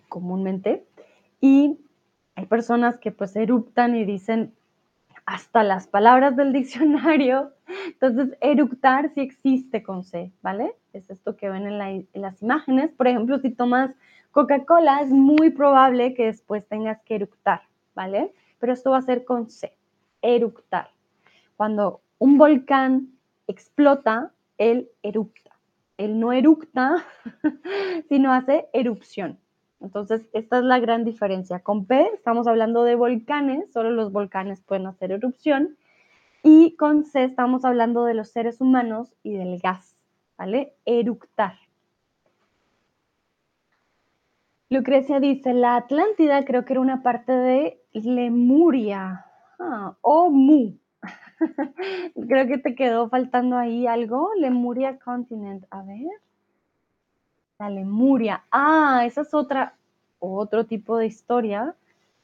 [0.09, 0.87] comúnmente.
[1.41, 1.79] Y
[2.37, 4.55] hay personas que pues eruptan y dicen,
[5.27, 7.53] hasta las palabras del diccionario.
[7.87, 10.75] Entonces, eructar sí existe con C, ¿vale?
[10.93, 12.93] Es esto que ven en, las imágenes.
[12.93, 13.91] Por ejemplo, si tomas
[14.31, 17.63] Coca-Cola, es muy probable que después tengas que eructar,
[17.95, 18.33] ¿vale?
[18.59, 19.77] Pero esto va a ser con C,
[20.23, 20.91] eructar.
[21.57, 23.09] Cuando un volcán
[23.47, 25.54] explota, él erupta.
[25.97, 27.05] Él no eructa,
[28.09, 29.39] sino hace erupción.
[29.81, 31.61] Entonces, esta es la gran diferencia.
[31.61, 35.77] Con P estamos hablando de volcanes, solo los volcanes pueden hacer erupción.
[36.43, 39.97] Y con C estamos hablando de los seres humanos y del gas,
[40.37, 40.75] ¿vale?
[40.85, 41.55] Eructar.
[44.71, 49.27] Lucrecia dice, la Atlántida creo que era una parte de Lemuria
[49.59, 50.75] ah, o Mu.
[52.29, 54.31] creo que te quedó faltando ahí algo.
[54.39, 55.65] Lemuria Continent.
[55.71, 56.07] A ver.
[57.59, 58.45] La Lemuria.
[58.51, 59.75] Ah, esa es otra,
[60.19, 61.75] otro tipo de historia.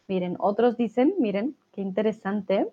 [0.08, 2.66] Miren, otros dicen, miren, qué interesante,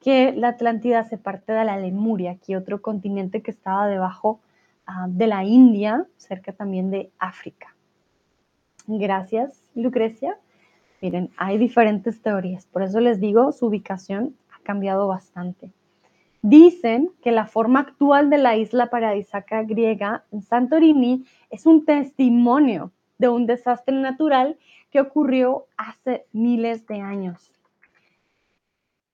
[0.00, 4.40] que la Atlántida se parte de la Lemuria, aquí otro continente que estaba debajo
[4.86, 7.74] ah, de la India, cerca también de África.
[8.86, 10.36] Gracias, Lucrecia.
[11.00, 15.72] Miren, hay diferentes teorías, por eso les digo, su ubicación cambiado bastante.
[16.42, 22.92] Dicen que la forma actual de la isla paradisíaca griega en Santorini es un testimonio
[23.18, 24.56] de un desastre natural
[24.90, 27.52] que ocurrió hace miles de años.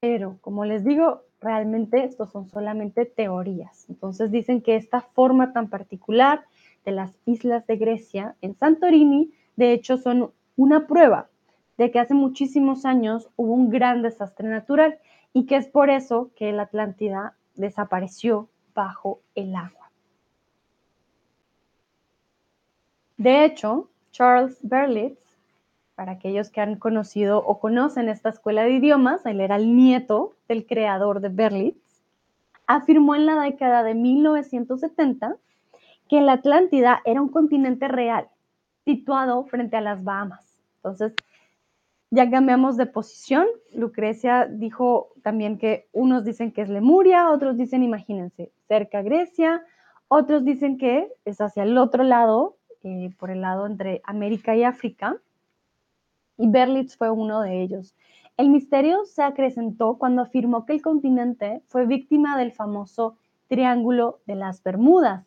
[0.01, 3.87] Pero, como les digo, realmente estos son solamente teorías.
[3.89, 6.45] Entonces dicen que esta forma tan particular
[6.85, 11.29] de las islas de Grecia en Santorini, de hecho, son una prueba
[11.77, 14.99] de que hace muchísimos años hubo un gran desastre natural
[15.37, 19.91] y que es por eso que la Atlántida desapareció bajo el agua.
[23.19, 25.21] De hecho, Charles Berlitz,
[25.95, 30.33] para aquellos que han conocido o conocen esta escuela de idiomas, él era el nieto
[30.49, 32.03] del creador de Berlitz,
[32.67, 35.37] afirmó en la década de 1970
[36.09, 38.31] que la Atlántida era un continente real,
[38.87, 40.63] situado frente a las Bahamas.
[40.77, 41.13] Entonces,
[42.11, 43.47] ya cambiamos de posición.
[43.75, 49.65] Lucrecia dijo también que unos dicen que es Lemuria, otros dicen, imagínense, cerca Grecia,
[50.09, 54.63] otros dicen que es hacia el otro lado, eh, por el lado entre América y
[54.63, 55.17] África,
[56.39, 57.95] y Berlitz fue uno de ellos.
[58.37, 63.17] El misterio se acrecentó cuando afirmó que el continente fue víctima del famoso
[63.49, 65.27] Triángulo de las Bermudas.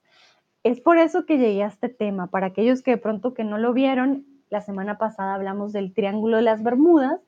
[0.64, 2.28] Es por eso que llegué a este tema.
[2.28, 6.38] Para aquellos que de pronto que no lo vieron, la semana pasada hablamos del Triángulo
[6.38, 7.20] de las Bermudas,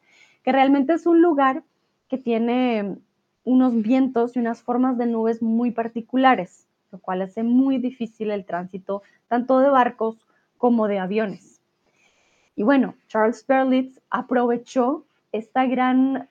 [0.43, 1.63] que realmente es un lugar
[2.07, 2.97] que tiene
[3.43, 8.46] unos vientos y unas formas de nubes muy particulares, lo cual hace muy difícil el
[8.46, 10.17] tránsito tanto de barcos
[10.58, 11.62] como de aviones.
[12.56, 16.27] Y bueno, Charles Berlitz aprovechó esta gran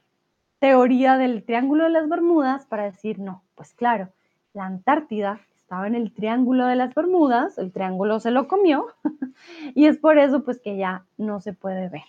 [0.59, 4.11] teoría del Triángulo de las Bermudas para decir, no, pues claro,
[4.53, 5.41] la Antártida
[5.71, 8.89] estaba en el Triángulo de las Bermudas, el triángulo se lo comió
[9.77, 12.03] y es por eso pues que ya no se puede ver.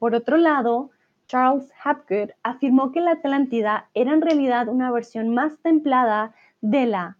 [0.00, 0.90] Por otro lado,
[1.28, 7.18] Charles Hapgood afirmó que la Atlántida era en realidad una versión más templada de la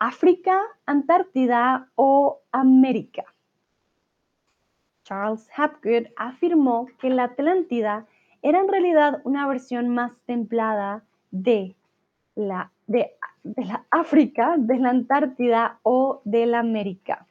[0.00, 3.26] África, Antártida o América.
[5.04, 8.06] Charles Hapgood afirmó que la Atlántida
[8.42, 11.76] era en realidad una versión más templada de
[12.34, 13.12] la, de
[13.56, 17.26] de la África, de la Antártida o de la América.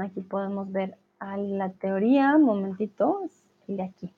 [0.00, 3.20] Aquí podemos ver la teoría, momentito,
[3.66, 4.12] de aquí.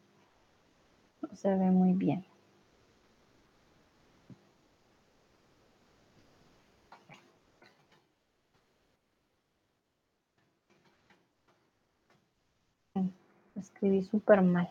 [1.21, 2.25] No se ve muy bien.
[13.57, 14.71] Escribí súper mal.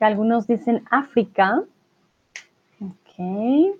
[0.00, 1.64] Algunos dicen África.
[2.80, 3.76] Ok.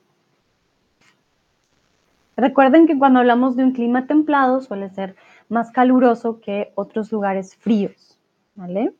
[2.36, 5.16] Recuerden que cuando hablamos de un clima templado suele ser
[5.48, 8.18] más caluroso que otros lugares fríos,
[8.54, 8.92] ¿vale?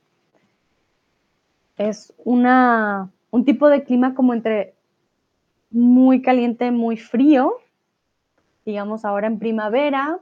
[1.77, 4.75] Es una, un tipo de clima como entre
[5.71, 7.59] muy caliente, muy frío,
[8.65, 10.19] digamos ahora en primavera,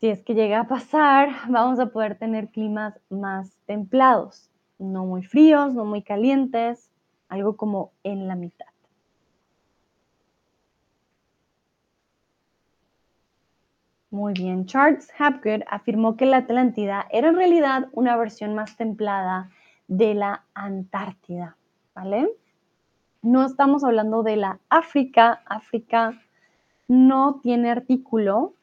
[0.00, 5.22] si es que llega a pasar, vamos a poder tener climas más templados, no muy
[5.22, 6.90] fríos, no muy calientes,
[7.28, 8.66] algo como en la mitad.
[14.10, 14.64] Muy bien.
[14.64, 19.50] Charles Hapgood afirmó que la Atlántida era en realidad una versión más templada
[19.86, 21.56] de la Antártida,
[21.94, 22.30] ¿vale?
[23.20, 25.42] No estamos hablando de la África.
[25.44, 26.18] África
[26.86, 28.54] no tiene artículo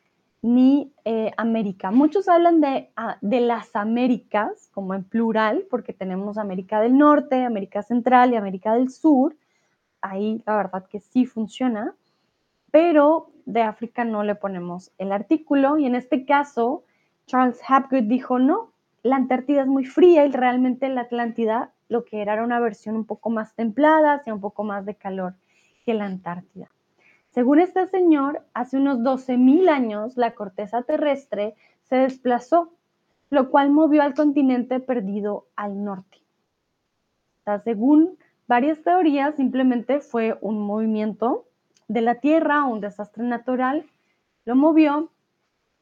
[0.46, 1.90] ni eh, América.
[1.90, 7.44] Muchos hablan de, ah, de las Américas como en plural, porque tenemos América del Norte,
[7.44, 9.36] América Central y América del Sur.
[10.02, 11.96] Ahí la verdad que sí funciona,
[12.70, 16.84] pero de África no le ponemos el artículo y en este caso
[17.26, 18.72] Charles Hapgood dijo no,
[19.02, 22.96] la Antártida es muy fría y realmente la Atlántida lo que era era una versión
[22.96, 25.34] un poco más templada, hacía un poco más de calor
[25.86, 26.70] que la Antártida.
[27.36, 32.72] Según este señor, hace unos 12.000 años la corteza terrestre se desplazó,
[33.30, 36.20] lo cual movió al continente perdido al norte.
[37.66, 38.18] según
[38.48, 41.44] varias teorías, simplemente fue un movimiento
[41.90, 43.86] de la Tierra, un desastre natural,
[44.46, 45.12] lo movió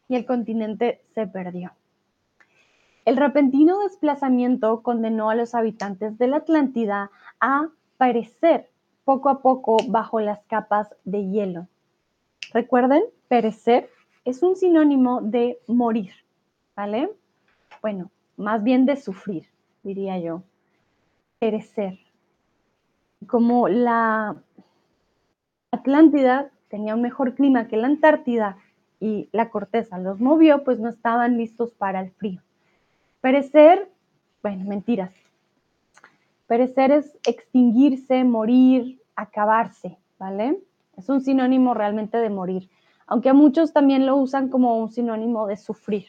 [0.07, 1.73] y el continente se perdió.
[3.05, 7.67] El repentino desplazamiento condenó a los habitantes de la Atlántida a
[7.99, 8.72] perecer
[9.05, 11.67] poco a poco bajo las capas de hielo.
[12.53, 13.89] Recuerden, perecer
[14.25, 16.11] es un sinónimo de morir,
[16.75, 17.09] ¿vale?
[17.81, 19.47] Bueno, más bien de sufrir,
[19.83, 20.43] diría yo.
[21.39, 21.99] Perecer.
[23.27, 24.35] Como la
[25.71, 28.57] Atlántida tenía un mejor clima que la Antártida
[28.99, 32.41] y la corteza los movió, pues no estaban listos para el frío.
[33.21, 33.89] Perecer,
[34.41, 35.22] bueno, mentiras.
[36.53, 40.59] Perecer es extinguirse, morir, acabarse, ¿vale?
[40.95, 42.69] Es un sinónimo realmente de morir,
[43.07, 46.05] aunque a muchos también lo usan como un sinónimo de sufrir.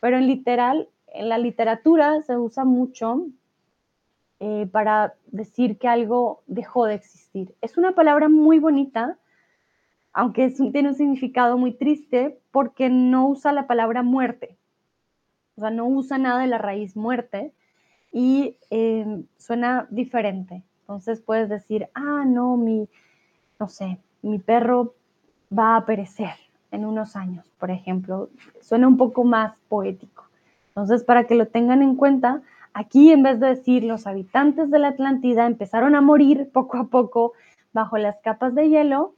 [0.00, 3.26] Pero en literal, en la literatura se usa mucho
[4.38, 7.52] eh, para decir que algo dejó de existir.
[7.60, 9.18] Es una palabra muy bonita,
[10.12, 14.56] aunque tiene un significado muy triste porque no usa la palabra muerte.
[15.56, 17.52] O sea, no usa nada de la raíz muerte
[18.12, 20.62] y eh, suena diferente.
[20.80, 22.88] Entonces puedes decir, ah, no, mi,
[23.58, 24.94] no sé, mi perro
[25.56, 26.34] va a perecer
[26.70, 28.28] en unos años, por ejemplo.
[28.60, 30.24] Suena un poco más poético.
[30.68, 32.42] Entonces, para que lo tengan en cuenta,
[32.74, 36.84] Aquí, en vez de decir los habitantes de la Atlántida empezaron a morir poco a
[36.84, 37.34] poco
[37.72, 39.14] bajo las capas de hielo,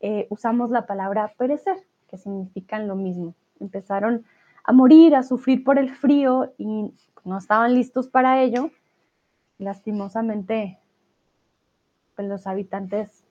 [0.00, 1.76] eh, usamos la palabra perecer,
[2.08, 3.34] que significan lo mismo.
[3.58, 4.24] Empezaron
[4.70, 6.94] a morir, a sufrir por el frío y
[7.24, 8.70] no estaban listos para ello.
[9.58, 10.78] Lastimosamente,
[12.14, 13.24] pues los habitantes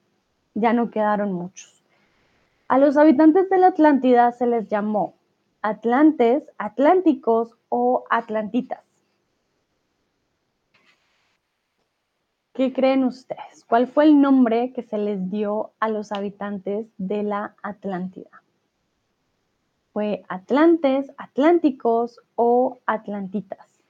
[0.54, 1.82] ya no quedaron muchos.
[2.68, 5.16] A los habitantes de la Atlántida se les llamó
[5.62, 8.84] atlantes, atlánticos o atlantitas.
[12.52, 13.64] ¿Qué creen ustedes?
[13.64, 18.44] ¿Cuál fue el nombre que se les dio a los habitantes de la Atlántida?
[20.00, 23.84] ¿Fue Atlantes, Atlánticos o Atlantitas?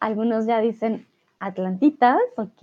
[0.00, 1.06] Algunos ya dicen
[1.38, 2.62] Atlantitas, ok.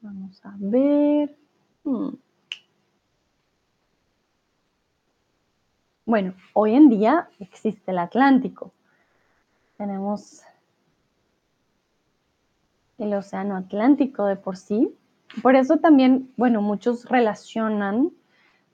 [0.00, 1.36] Vamos a ver.
[1.84, 2.14] Hmm.
[6.10, 8.72] Bueno, hoy en día existe el Atlántico.
[9.78, 10.42] Tenemos
[12.98, 14.92] el Océano Atlántico de por sí.
[15.40, 18.10] Por eso también, bueno, muchos relacionan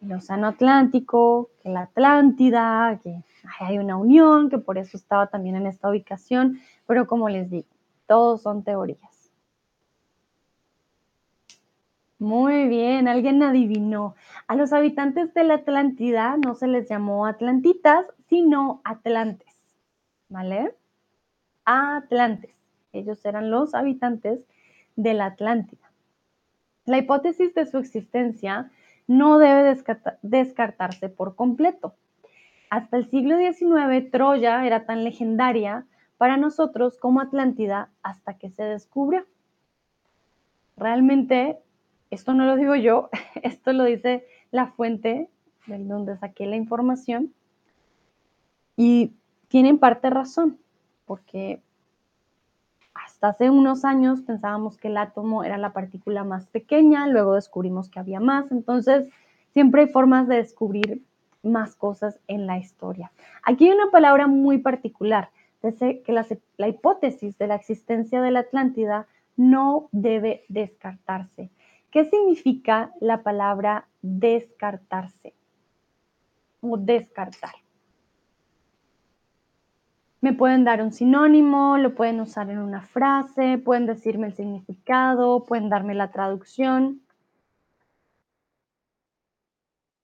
[0.00, 3.22] el Océano Atlántico, que la Atlántida, que
[3.60, 7.68] hay una unión, que por eso estaba también en esta ubicación, pero como les digo,
[8.06, 9.15] todos son teorías.
[12.18, 14.14] Muy bien, alguien adivinó.
[14.46, 19.54] A los habitantes de la Atlántida no se les llamó atlantitas, sino atlantes,
[20.30, 20.74] ¿vale?
[21.66, 22.54] Atlantes.
[22.92, 24.40] Ellos eran los habitantes
[24.96, 25.90] de la Atlántida.
[26.86, 28.70] La hipótesis de su existencia
[29.06, 29.76] no debe
[30.22, 31.96] descartarse por completo.
[32.70, 35.84] Hasta el siglo XIX, Troya era tan legendaria
[36.16, 39.26] para nosotros como Atlántida hasta que se descubrió.
[40.76, 41.58] Realmente,
[42.16, 43.10] esto no lo digo yo,
[43.42, 45.28] esto lo dice la fuente
[45.66, 47.32] de donde saqué la información
[48.76, 49.12] y
[49.48, 50.58] tienen parte razón,
[51.04, 51.60] porque
[52.94, 57.90] hasta hace unos años pensábamos que el átomo era la partícula más pequeña, luego descubrimos
[57.90, 59.08] que había más, entonces
[59.52, 61.02] siempre hay formas de descubrir
[61.42, 63.12] más cosas en la historia.
[63.44, 65.30] Aquí hay una palabra muy particular,
[65.62, 69.06] dice que la, la hipótesis de la existencia de la Atlántida
[69.36, 71.50] no debe descartarse.
[71.96, 75.32] ¿Qué significa la palabra descartarse
[76.60, 77.54] o descartar?
[80.20, 85.46] Me pueden dar un sinónimo, lo pueden usar en una frase, pueden decirme el significado,
[85.46, 87.00] pueden darme la traducción.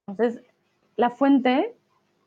[0.08, 0.42] Entonces,
[0.96, 1.76] la fuente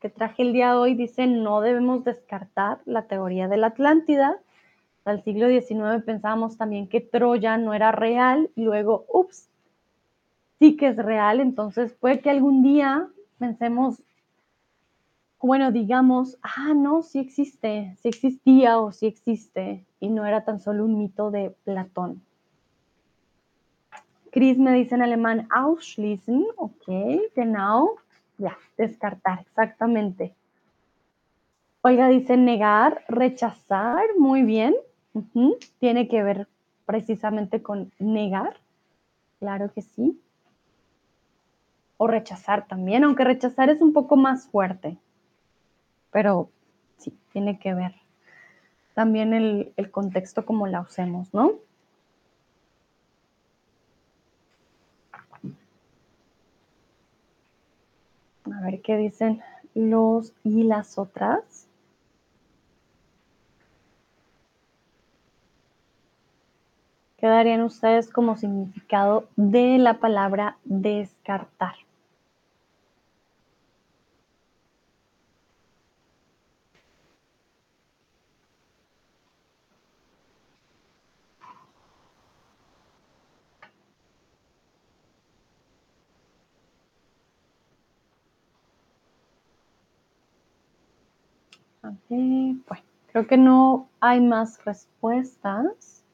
[0.00, 4.38] que traje el día de hoy dice no debemos descartar la teoría de la Atlántida.
[5.04, 9.50] Al siglo XIX pensábamos también que Troya no era real y luego, ups,
[10.58, 11.40] sí que es real.
[11.40, 14.02] Entonces puede que algún día pensemos,
[15.40, 20.60] bueno, digamos, ah, no, sí existe, sí existía o sí existe, y no era tan
[20.60, 22.22] solo un mito de Platón.
[24.32, 26.84] Chris me dice en alemán ausschließen, ok,
[27.34, 27.96] genau,
[28.38, 30.34] ya, descartar, exactamente.
[31.80, 34.74] Oiga, dice negar, rechazar, muy bien,
[35.78, 36.48] tiene que ver
[36.84, 38.56] precisamente con negar,
[39.38, 40.20] claro que sí.
[41.98, 44.98] O rechazar también, aunque rechazar es un poco más fuerte
[46.16, 46.48] pero
[46.96, 47.94] sí, tiene que ver
[48.94, 51.56] también el, contexto como la usemos, ¿no?
[58.50, 59.42] A ver qué dicen
[59.74, 61.68] los y las otras.
[67.18, 71.85] ¿Qué darían ustedes como significado de la palabra descartar?
[92.08, 96.04] Bueno, creo que no hay más respuestas.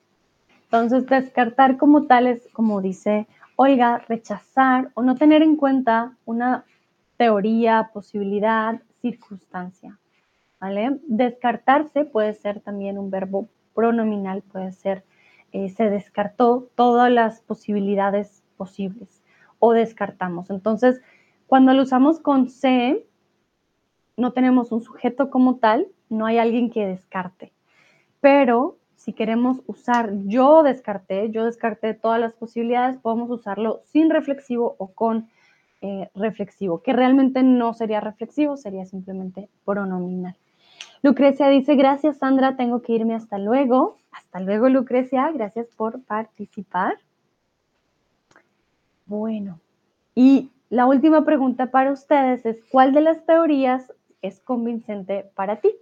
[0.65, 3.27] Entonces, descartar como tal es, como dice
[3.57, 6.65] Olga, rechazar o no tener en cuenta una
[7.17, 9.99] teoría, posibilidad, circunstancia.
[10.61, 11.01] ¿Vale?
[11.09, 15.05] Descartarse puede ser también un verbo pronominal, puede ser
[15.53, 19.23] eh, se descartó todas las posibilidades posibles
[19.59, 20.49] o descartamos.
[20.49, 21.03] Entonces,
[21.47, 23.05] cuando lo usamos con se,
[24.23, 27.53] no tenemos un sujeto como tal, no hay alguien que descarte.
[28.21, 34.77] Pero si queremos usar yo descarté, yo descarté todas las posibilidades, podemos usarlo sin reflexivo
[34.79, 35.29] o con
[35.81, 40.37] eh, reflexivo, que realmente no sería reflexivo, sería simplemente pronominal.
[41.03, 43.97] Lucrecia dice, gracias Sandra, tengo que irme hasta luego.
[44.13, 46.95] Hasta luego Lucrecia, gracias por participar.
[49.07, 49.59] Bueno,
[50.15, 53.93] y la última pregunta para ustedes es, ¿cuál de las teorías
[54.23, 55.75] es convincente para ti.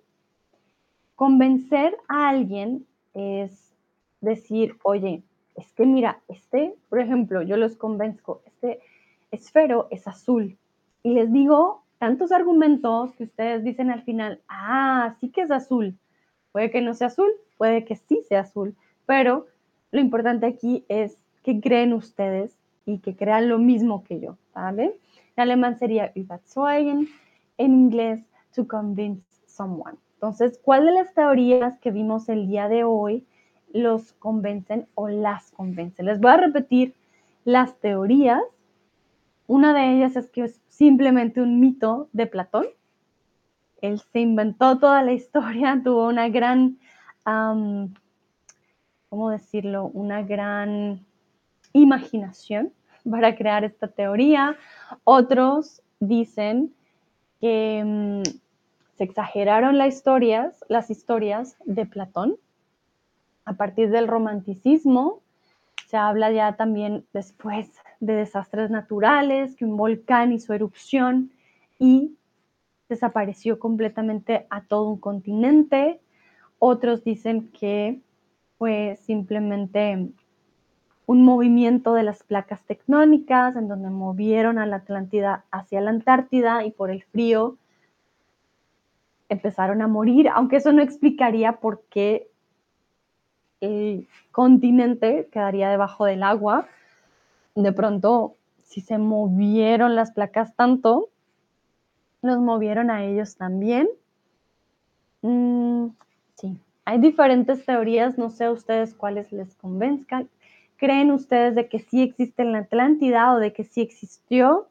[1.15, 3.73] Convencer a alguien es
[4.21, 5.23] decir, oye,
[5.57, 8.81] es que mira, este, por ejemplo, yo los convenzco, este
[9.31, 10.57] esfero es azul
[11.03, 15.99] y les digo tantos argumentos que ustedes dicen al final, ah, sí que es azul.
[16.53, 18.75] Puede que no sea azul, puede que sí sea azul,
[19.07, 19.47] pero
[19.93, 24.97] lo importante aquí es que creen ustedes y que crean lo mismo que yo, ¿vale?
[25.37, 27.09] En alemán sería überzeugen,
[27.59, 28.23] en inglés
[28.55, 29.97] to convince someone.
[30.15, 33.27] Entonces, ¿cuál de las teorías que vimos el día de hoy
[33.73, 36.07] los convencen o las convencen?
[36.07, 36.95] Les voy a repetir
[37.45, 38.43] las teorías.
[39.47, 42.67] Una de ellas es que es simplemente un mito de Platón.
[43.81, 46.79] Él se inventó toda la historia, tuvo una gran,
[49.09, 49.87] ¿cómo decirlo?
[49.87, 51.07] Una gran
[51.73, 52.73] imaginación
[53.11, 54.57] para crear esta teoría.
[55.05, 56.75] Otros dicen
[57.41, 58.23] que mm,
[58.97, 62.37] se exageraron las historias, las historias de Platón.
[63.45, 65.23] A partir del romanticismo
[65.87, 67.69] Se habla ya también después
[67.99, 71.33] de desastres naturales, que un volcán hizo erupción
[71.81, 72.15] y
[72.89, 76.01] desapareció completamente a todo un continente.
[76.61, 78.01] Otros dicen que
[78.57, 80.11] fue simplemente
[81.11, 86.65] un movimiento de las placas tectónicas en donde movieron a la Atlántida hacia la Antártida
[86.65, 87.57] y por el frío
[89.29, 92.31] empezaron a morir, aunque eso no explicaría por qué
[93.61, 96.69] el continente quedaría debajo del agua.
[97.57, 101.09] De pronto, si se movieron las placas tanto,
[102.23, 103.89] los movieron a ellos también.
[105.23, 105.89] Mm,
[106.37, 110.29] sí, hay diferentes teorías, no sé a ustedes cuáles les convenzcan.
[110.81, 114.67] ¿Creen ustedes de que sí existe la Atlántida o de que sí existió?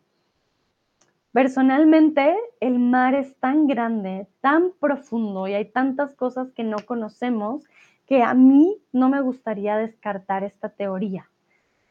[1.34, 7.64] Personalmente, el mar es tan grande, tan profundo y hay tantas cosas que no conocemos
[8.08, 11.30] que a mí no me gustaría descartar esta teoría.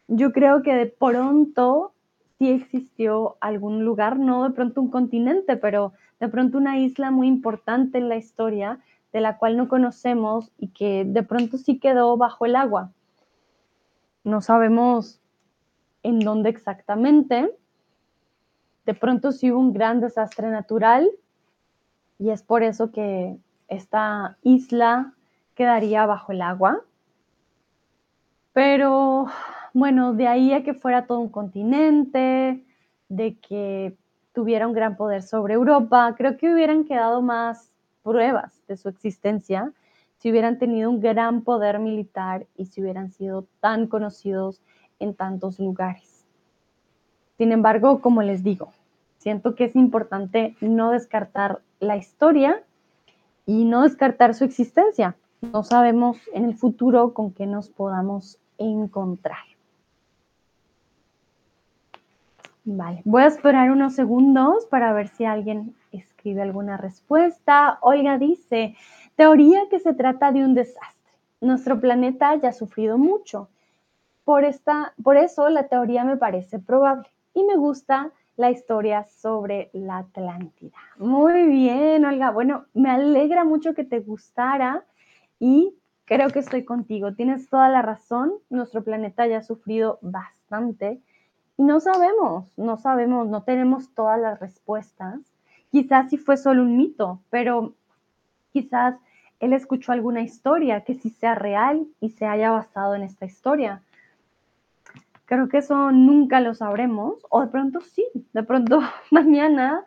[0.09, 1.93] Yo creo que de pronto
[2.39, 7.29] sí existió algún lugar, no de pronto un continente, pero de pronto una isla muy
[7.29, 8.81] importante en la historia
[9.13, 12.91] de la cual no conocemos y que de pronto sí quedó bajo el agua.
[14.29, 15.23] No sabemos
[16.03, 17.51] en dónde exactamente.
[18.85, 21.09] De pronto sí hubo un gran desastre natural
[22.19, 25.15] y es por eso que esta isla
[25.55, 26.83] quedaría bajo el agua.
[28.53, 29.29] Pero
[29.73, 32.67] bueno, de ahí a que fuera todo un continente,
[33.09, 33.97] de que
[34.35, 37.73] tuviera un gran poder sobre Europa, creo que hubieran quedado más
[38.03, 39.73] pruebas de su existencia
[40.19, 44.61] si hubieran tenido un gran poder militar y si hubieran sido tan conocidos
[44.99, 46.27] en tantos lugares.
[47.37, 48.73] Sin embargo, como les digo,
[49.19, 52.63] siento que es importante no descartar la historia
[53.47, 55.17] y no descartar su existencia.
[55.41, 59.39] No sabemos en el futuro con qué nos podamos encontrar.
[62.65, 67.79] Vale, voy a esperar unos segundos para ver si alguien escribe alguna respuesta.
[67.81, 68.77] Olga dice,
[69.19, 71.13] teoría que se trata de un desastre.
[71.41, 73.49] Nuestro planeta ya ha sufrido mucho.
[74.25, 79.71] Por, esta, por eso la teoría me parece probable y me gusta la historia sobre
[79.73, 80.77] la Atlántida.
[80.99, 82.31] Muy bien, Olga.
[82.31, 84.85] Bueno, me alegra mucho que te gustara
[85.41, 87.15] y creo que estoy contigo.
[87.15, 88.35] Tienes toda la razón.
[88.51, 91.01] Nuestro planeta ya ha sufrido bastante
[91.57, 95.19] y no sabemos, no sabemos, no tenemos todas las respuestas.
[95.73, 97.75] Quizás sí fue solo un mito, pero
[98.53, 98.95] quizás
[99.41, 103.83] él escuchó alguna historia que sí sea real y se haya basado en esta historia.
[105.27, 108.81] Creo que eso nunca lo sabremos, o de pronto sí, de pronto
[109.11, 109.85] mañana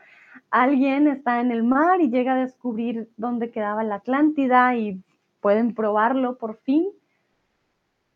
[0.49, 5.02] alguien está en el mar y llega a descubrir dónde quedaba la Atlántida y
[5.41, 6.88] pueden probarlo por fin.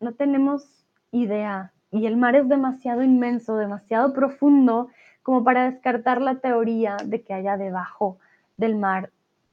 [0.00, 4.88] No tenemos idea y el mar es demasiado inmenso, demasiado profundo
[5.22, 8.18] como para descartar la teoría de que haya debajo
[8.56, 9.10] del mar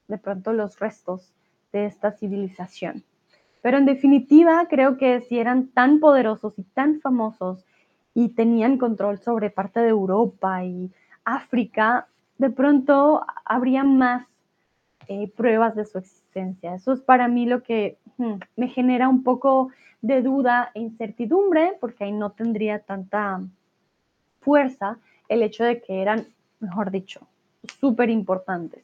[0.07, 1.33] de pronto los restos
[1.73, 3.03] de esta civilización.
[3.61, 7.65] Pero en definitiva, creo que si eran tan poderosos y tan famosos
[8.13, 10.91] y tenían control sobre parte de Europa y
[11.25, 12.07] África,
[12.37, 14.25] de pronto habría más
[15.07, 16.75] eh, pruebas de su existencia.
[16.75, 19.69] Eso es para mí lo que hmm, me genera un poco
[20.01, 23.41] de duda e incertidumbre, porque ahí no tendría tanta
[24.41, 24.97] fuerza
[25.29, 26.27] el hecho de que eran,
[26.59, 27.21] mejor dicho,
[27.79, 28.83] súper importantes.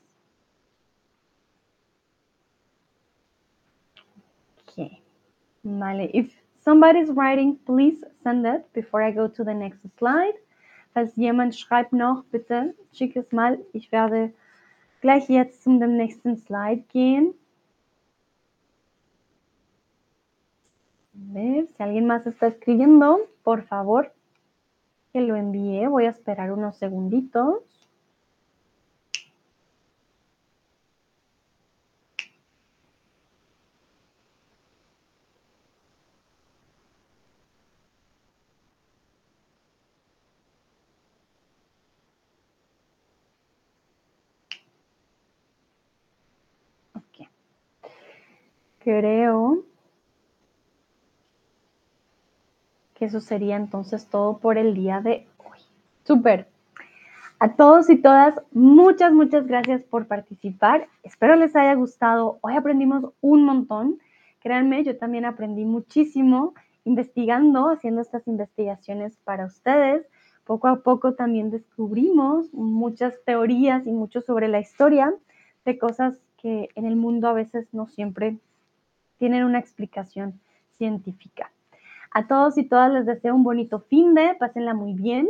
[5.64, 6.32] Vale, if
[6.62, 10.36] somebody's writing, please send it before I go to the next slide.
[10.93, 13.60] Falls jemand schreibt noch, bitte schick es mal.
[13.74, 14.34] Ich werde
[15.01, 17.34] gleich jetzt zum nächsten Slide gehen.
[21.14, 24.12] A ver, si alguien más está escribiendo, por favor,
[25.12, 25.88] que lo envíe.
[25.88, 27.78] Voy a esperar unos segunditos.
[48.90, 49.66] Creo
[52.96, 55.60] que eso sería entonces todo por el día de hoy.
[56.06, 56.48] Súper.
[57.38, 60.88] A todos y todas, muchas, muchas gracias por participar.
[61.04, 62.40] Espero les haya gustado.
[62.42, 64.00] Hoy aprendimos un montón.
[64.40, 70.08] Créanme, yo también aprendí muchísimo investigando, haciendo estas investigaciones para ustedes.
[70.46, 75.14] Poco a poco también descubrimos muchas teorías y mucho sobre la historia
[75.64, 78.40] de cosas que en el mundo a veces no siempre
[79.20, 80.39] tienen una explicación
[80.78, 81.51] científica.
[82.11, 85.28] A todos y todas les deseo un bonito fin de, pásenla muy bien.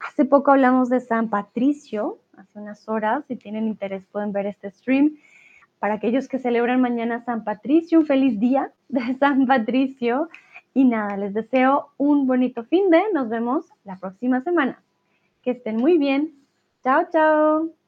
[0.00, 4.70] Hace poco hablamos de San Patricio, hace unas horas, si tienen interés pueden ver este
[4.70, 5.16] stream.
[5.78, 10.28] Para aquellos que celebran mañana San Patricio, un feliz día de San Patricio.
[10.72, 14.82] Y nada, les deseo un bonito fin de, nos vemos la próxima semana.
[15.42, 16.32] Que estén muy bien.
[16.82, 17.83] Chao, chao.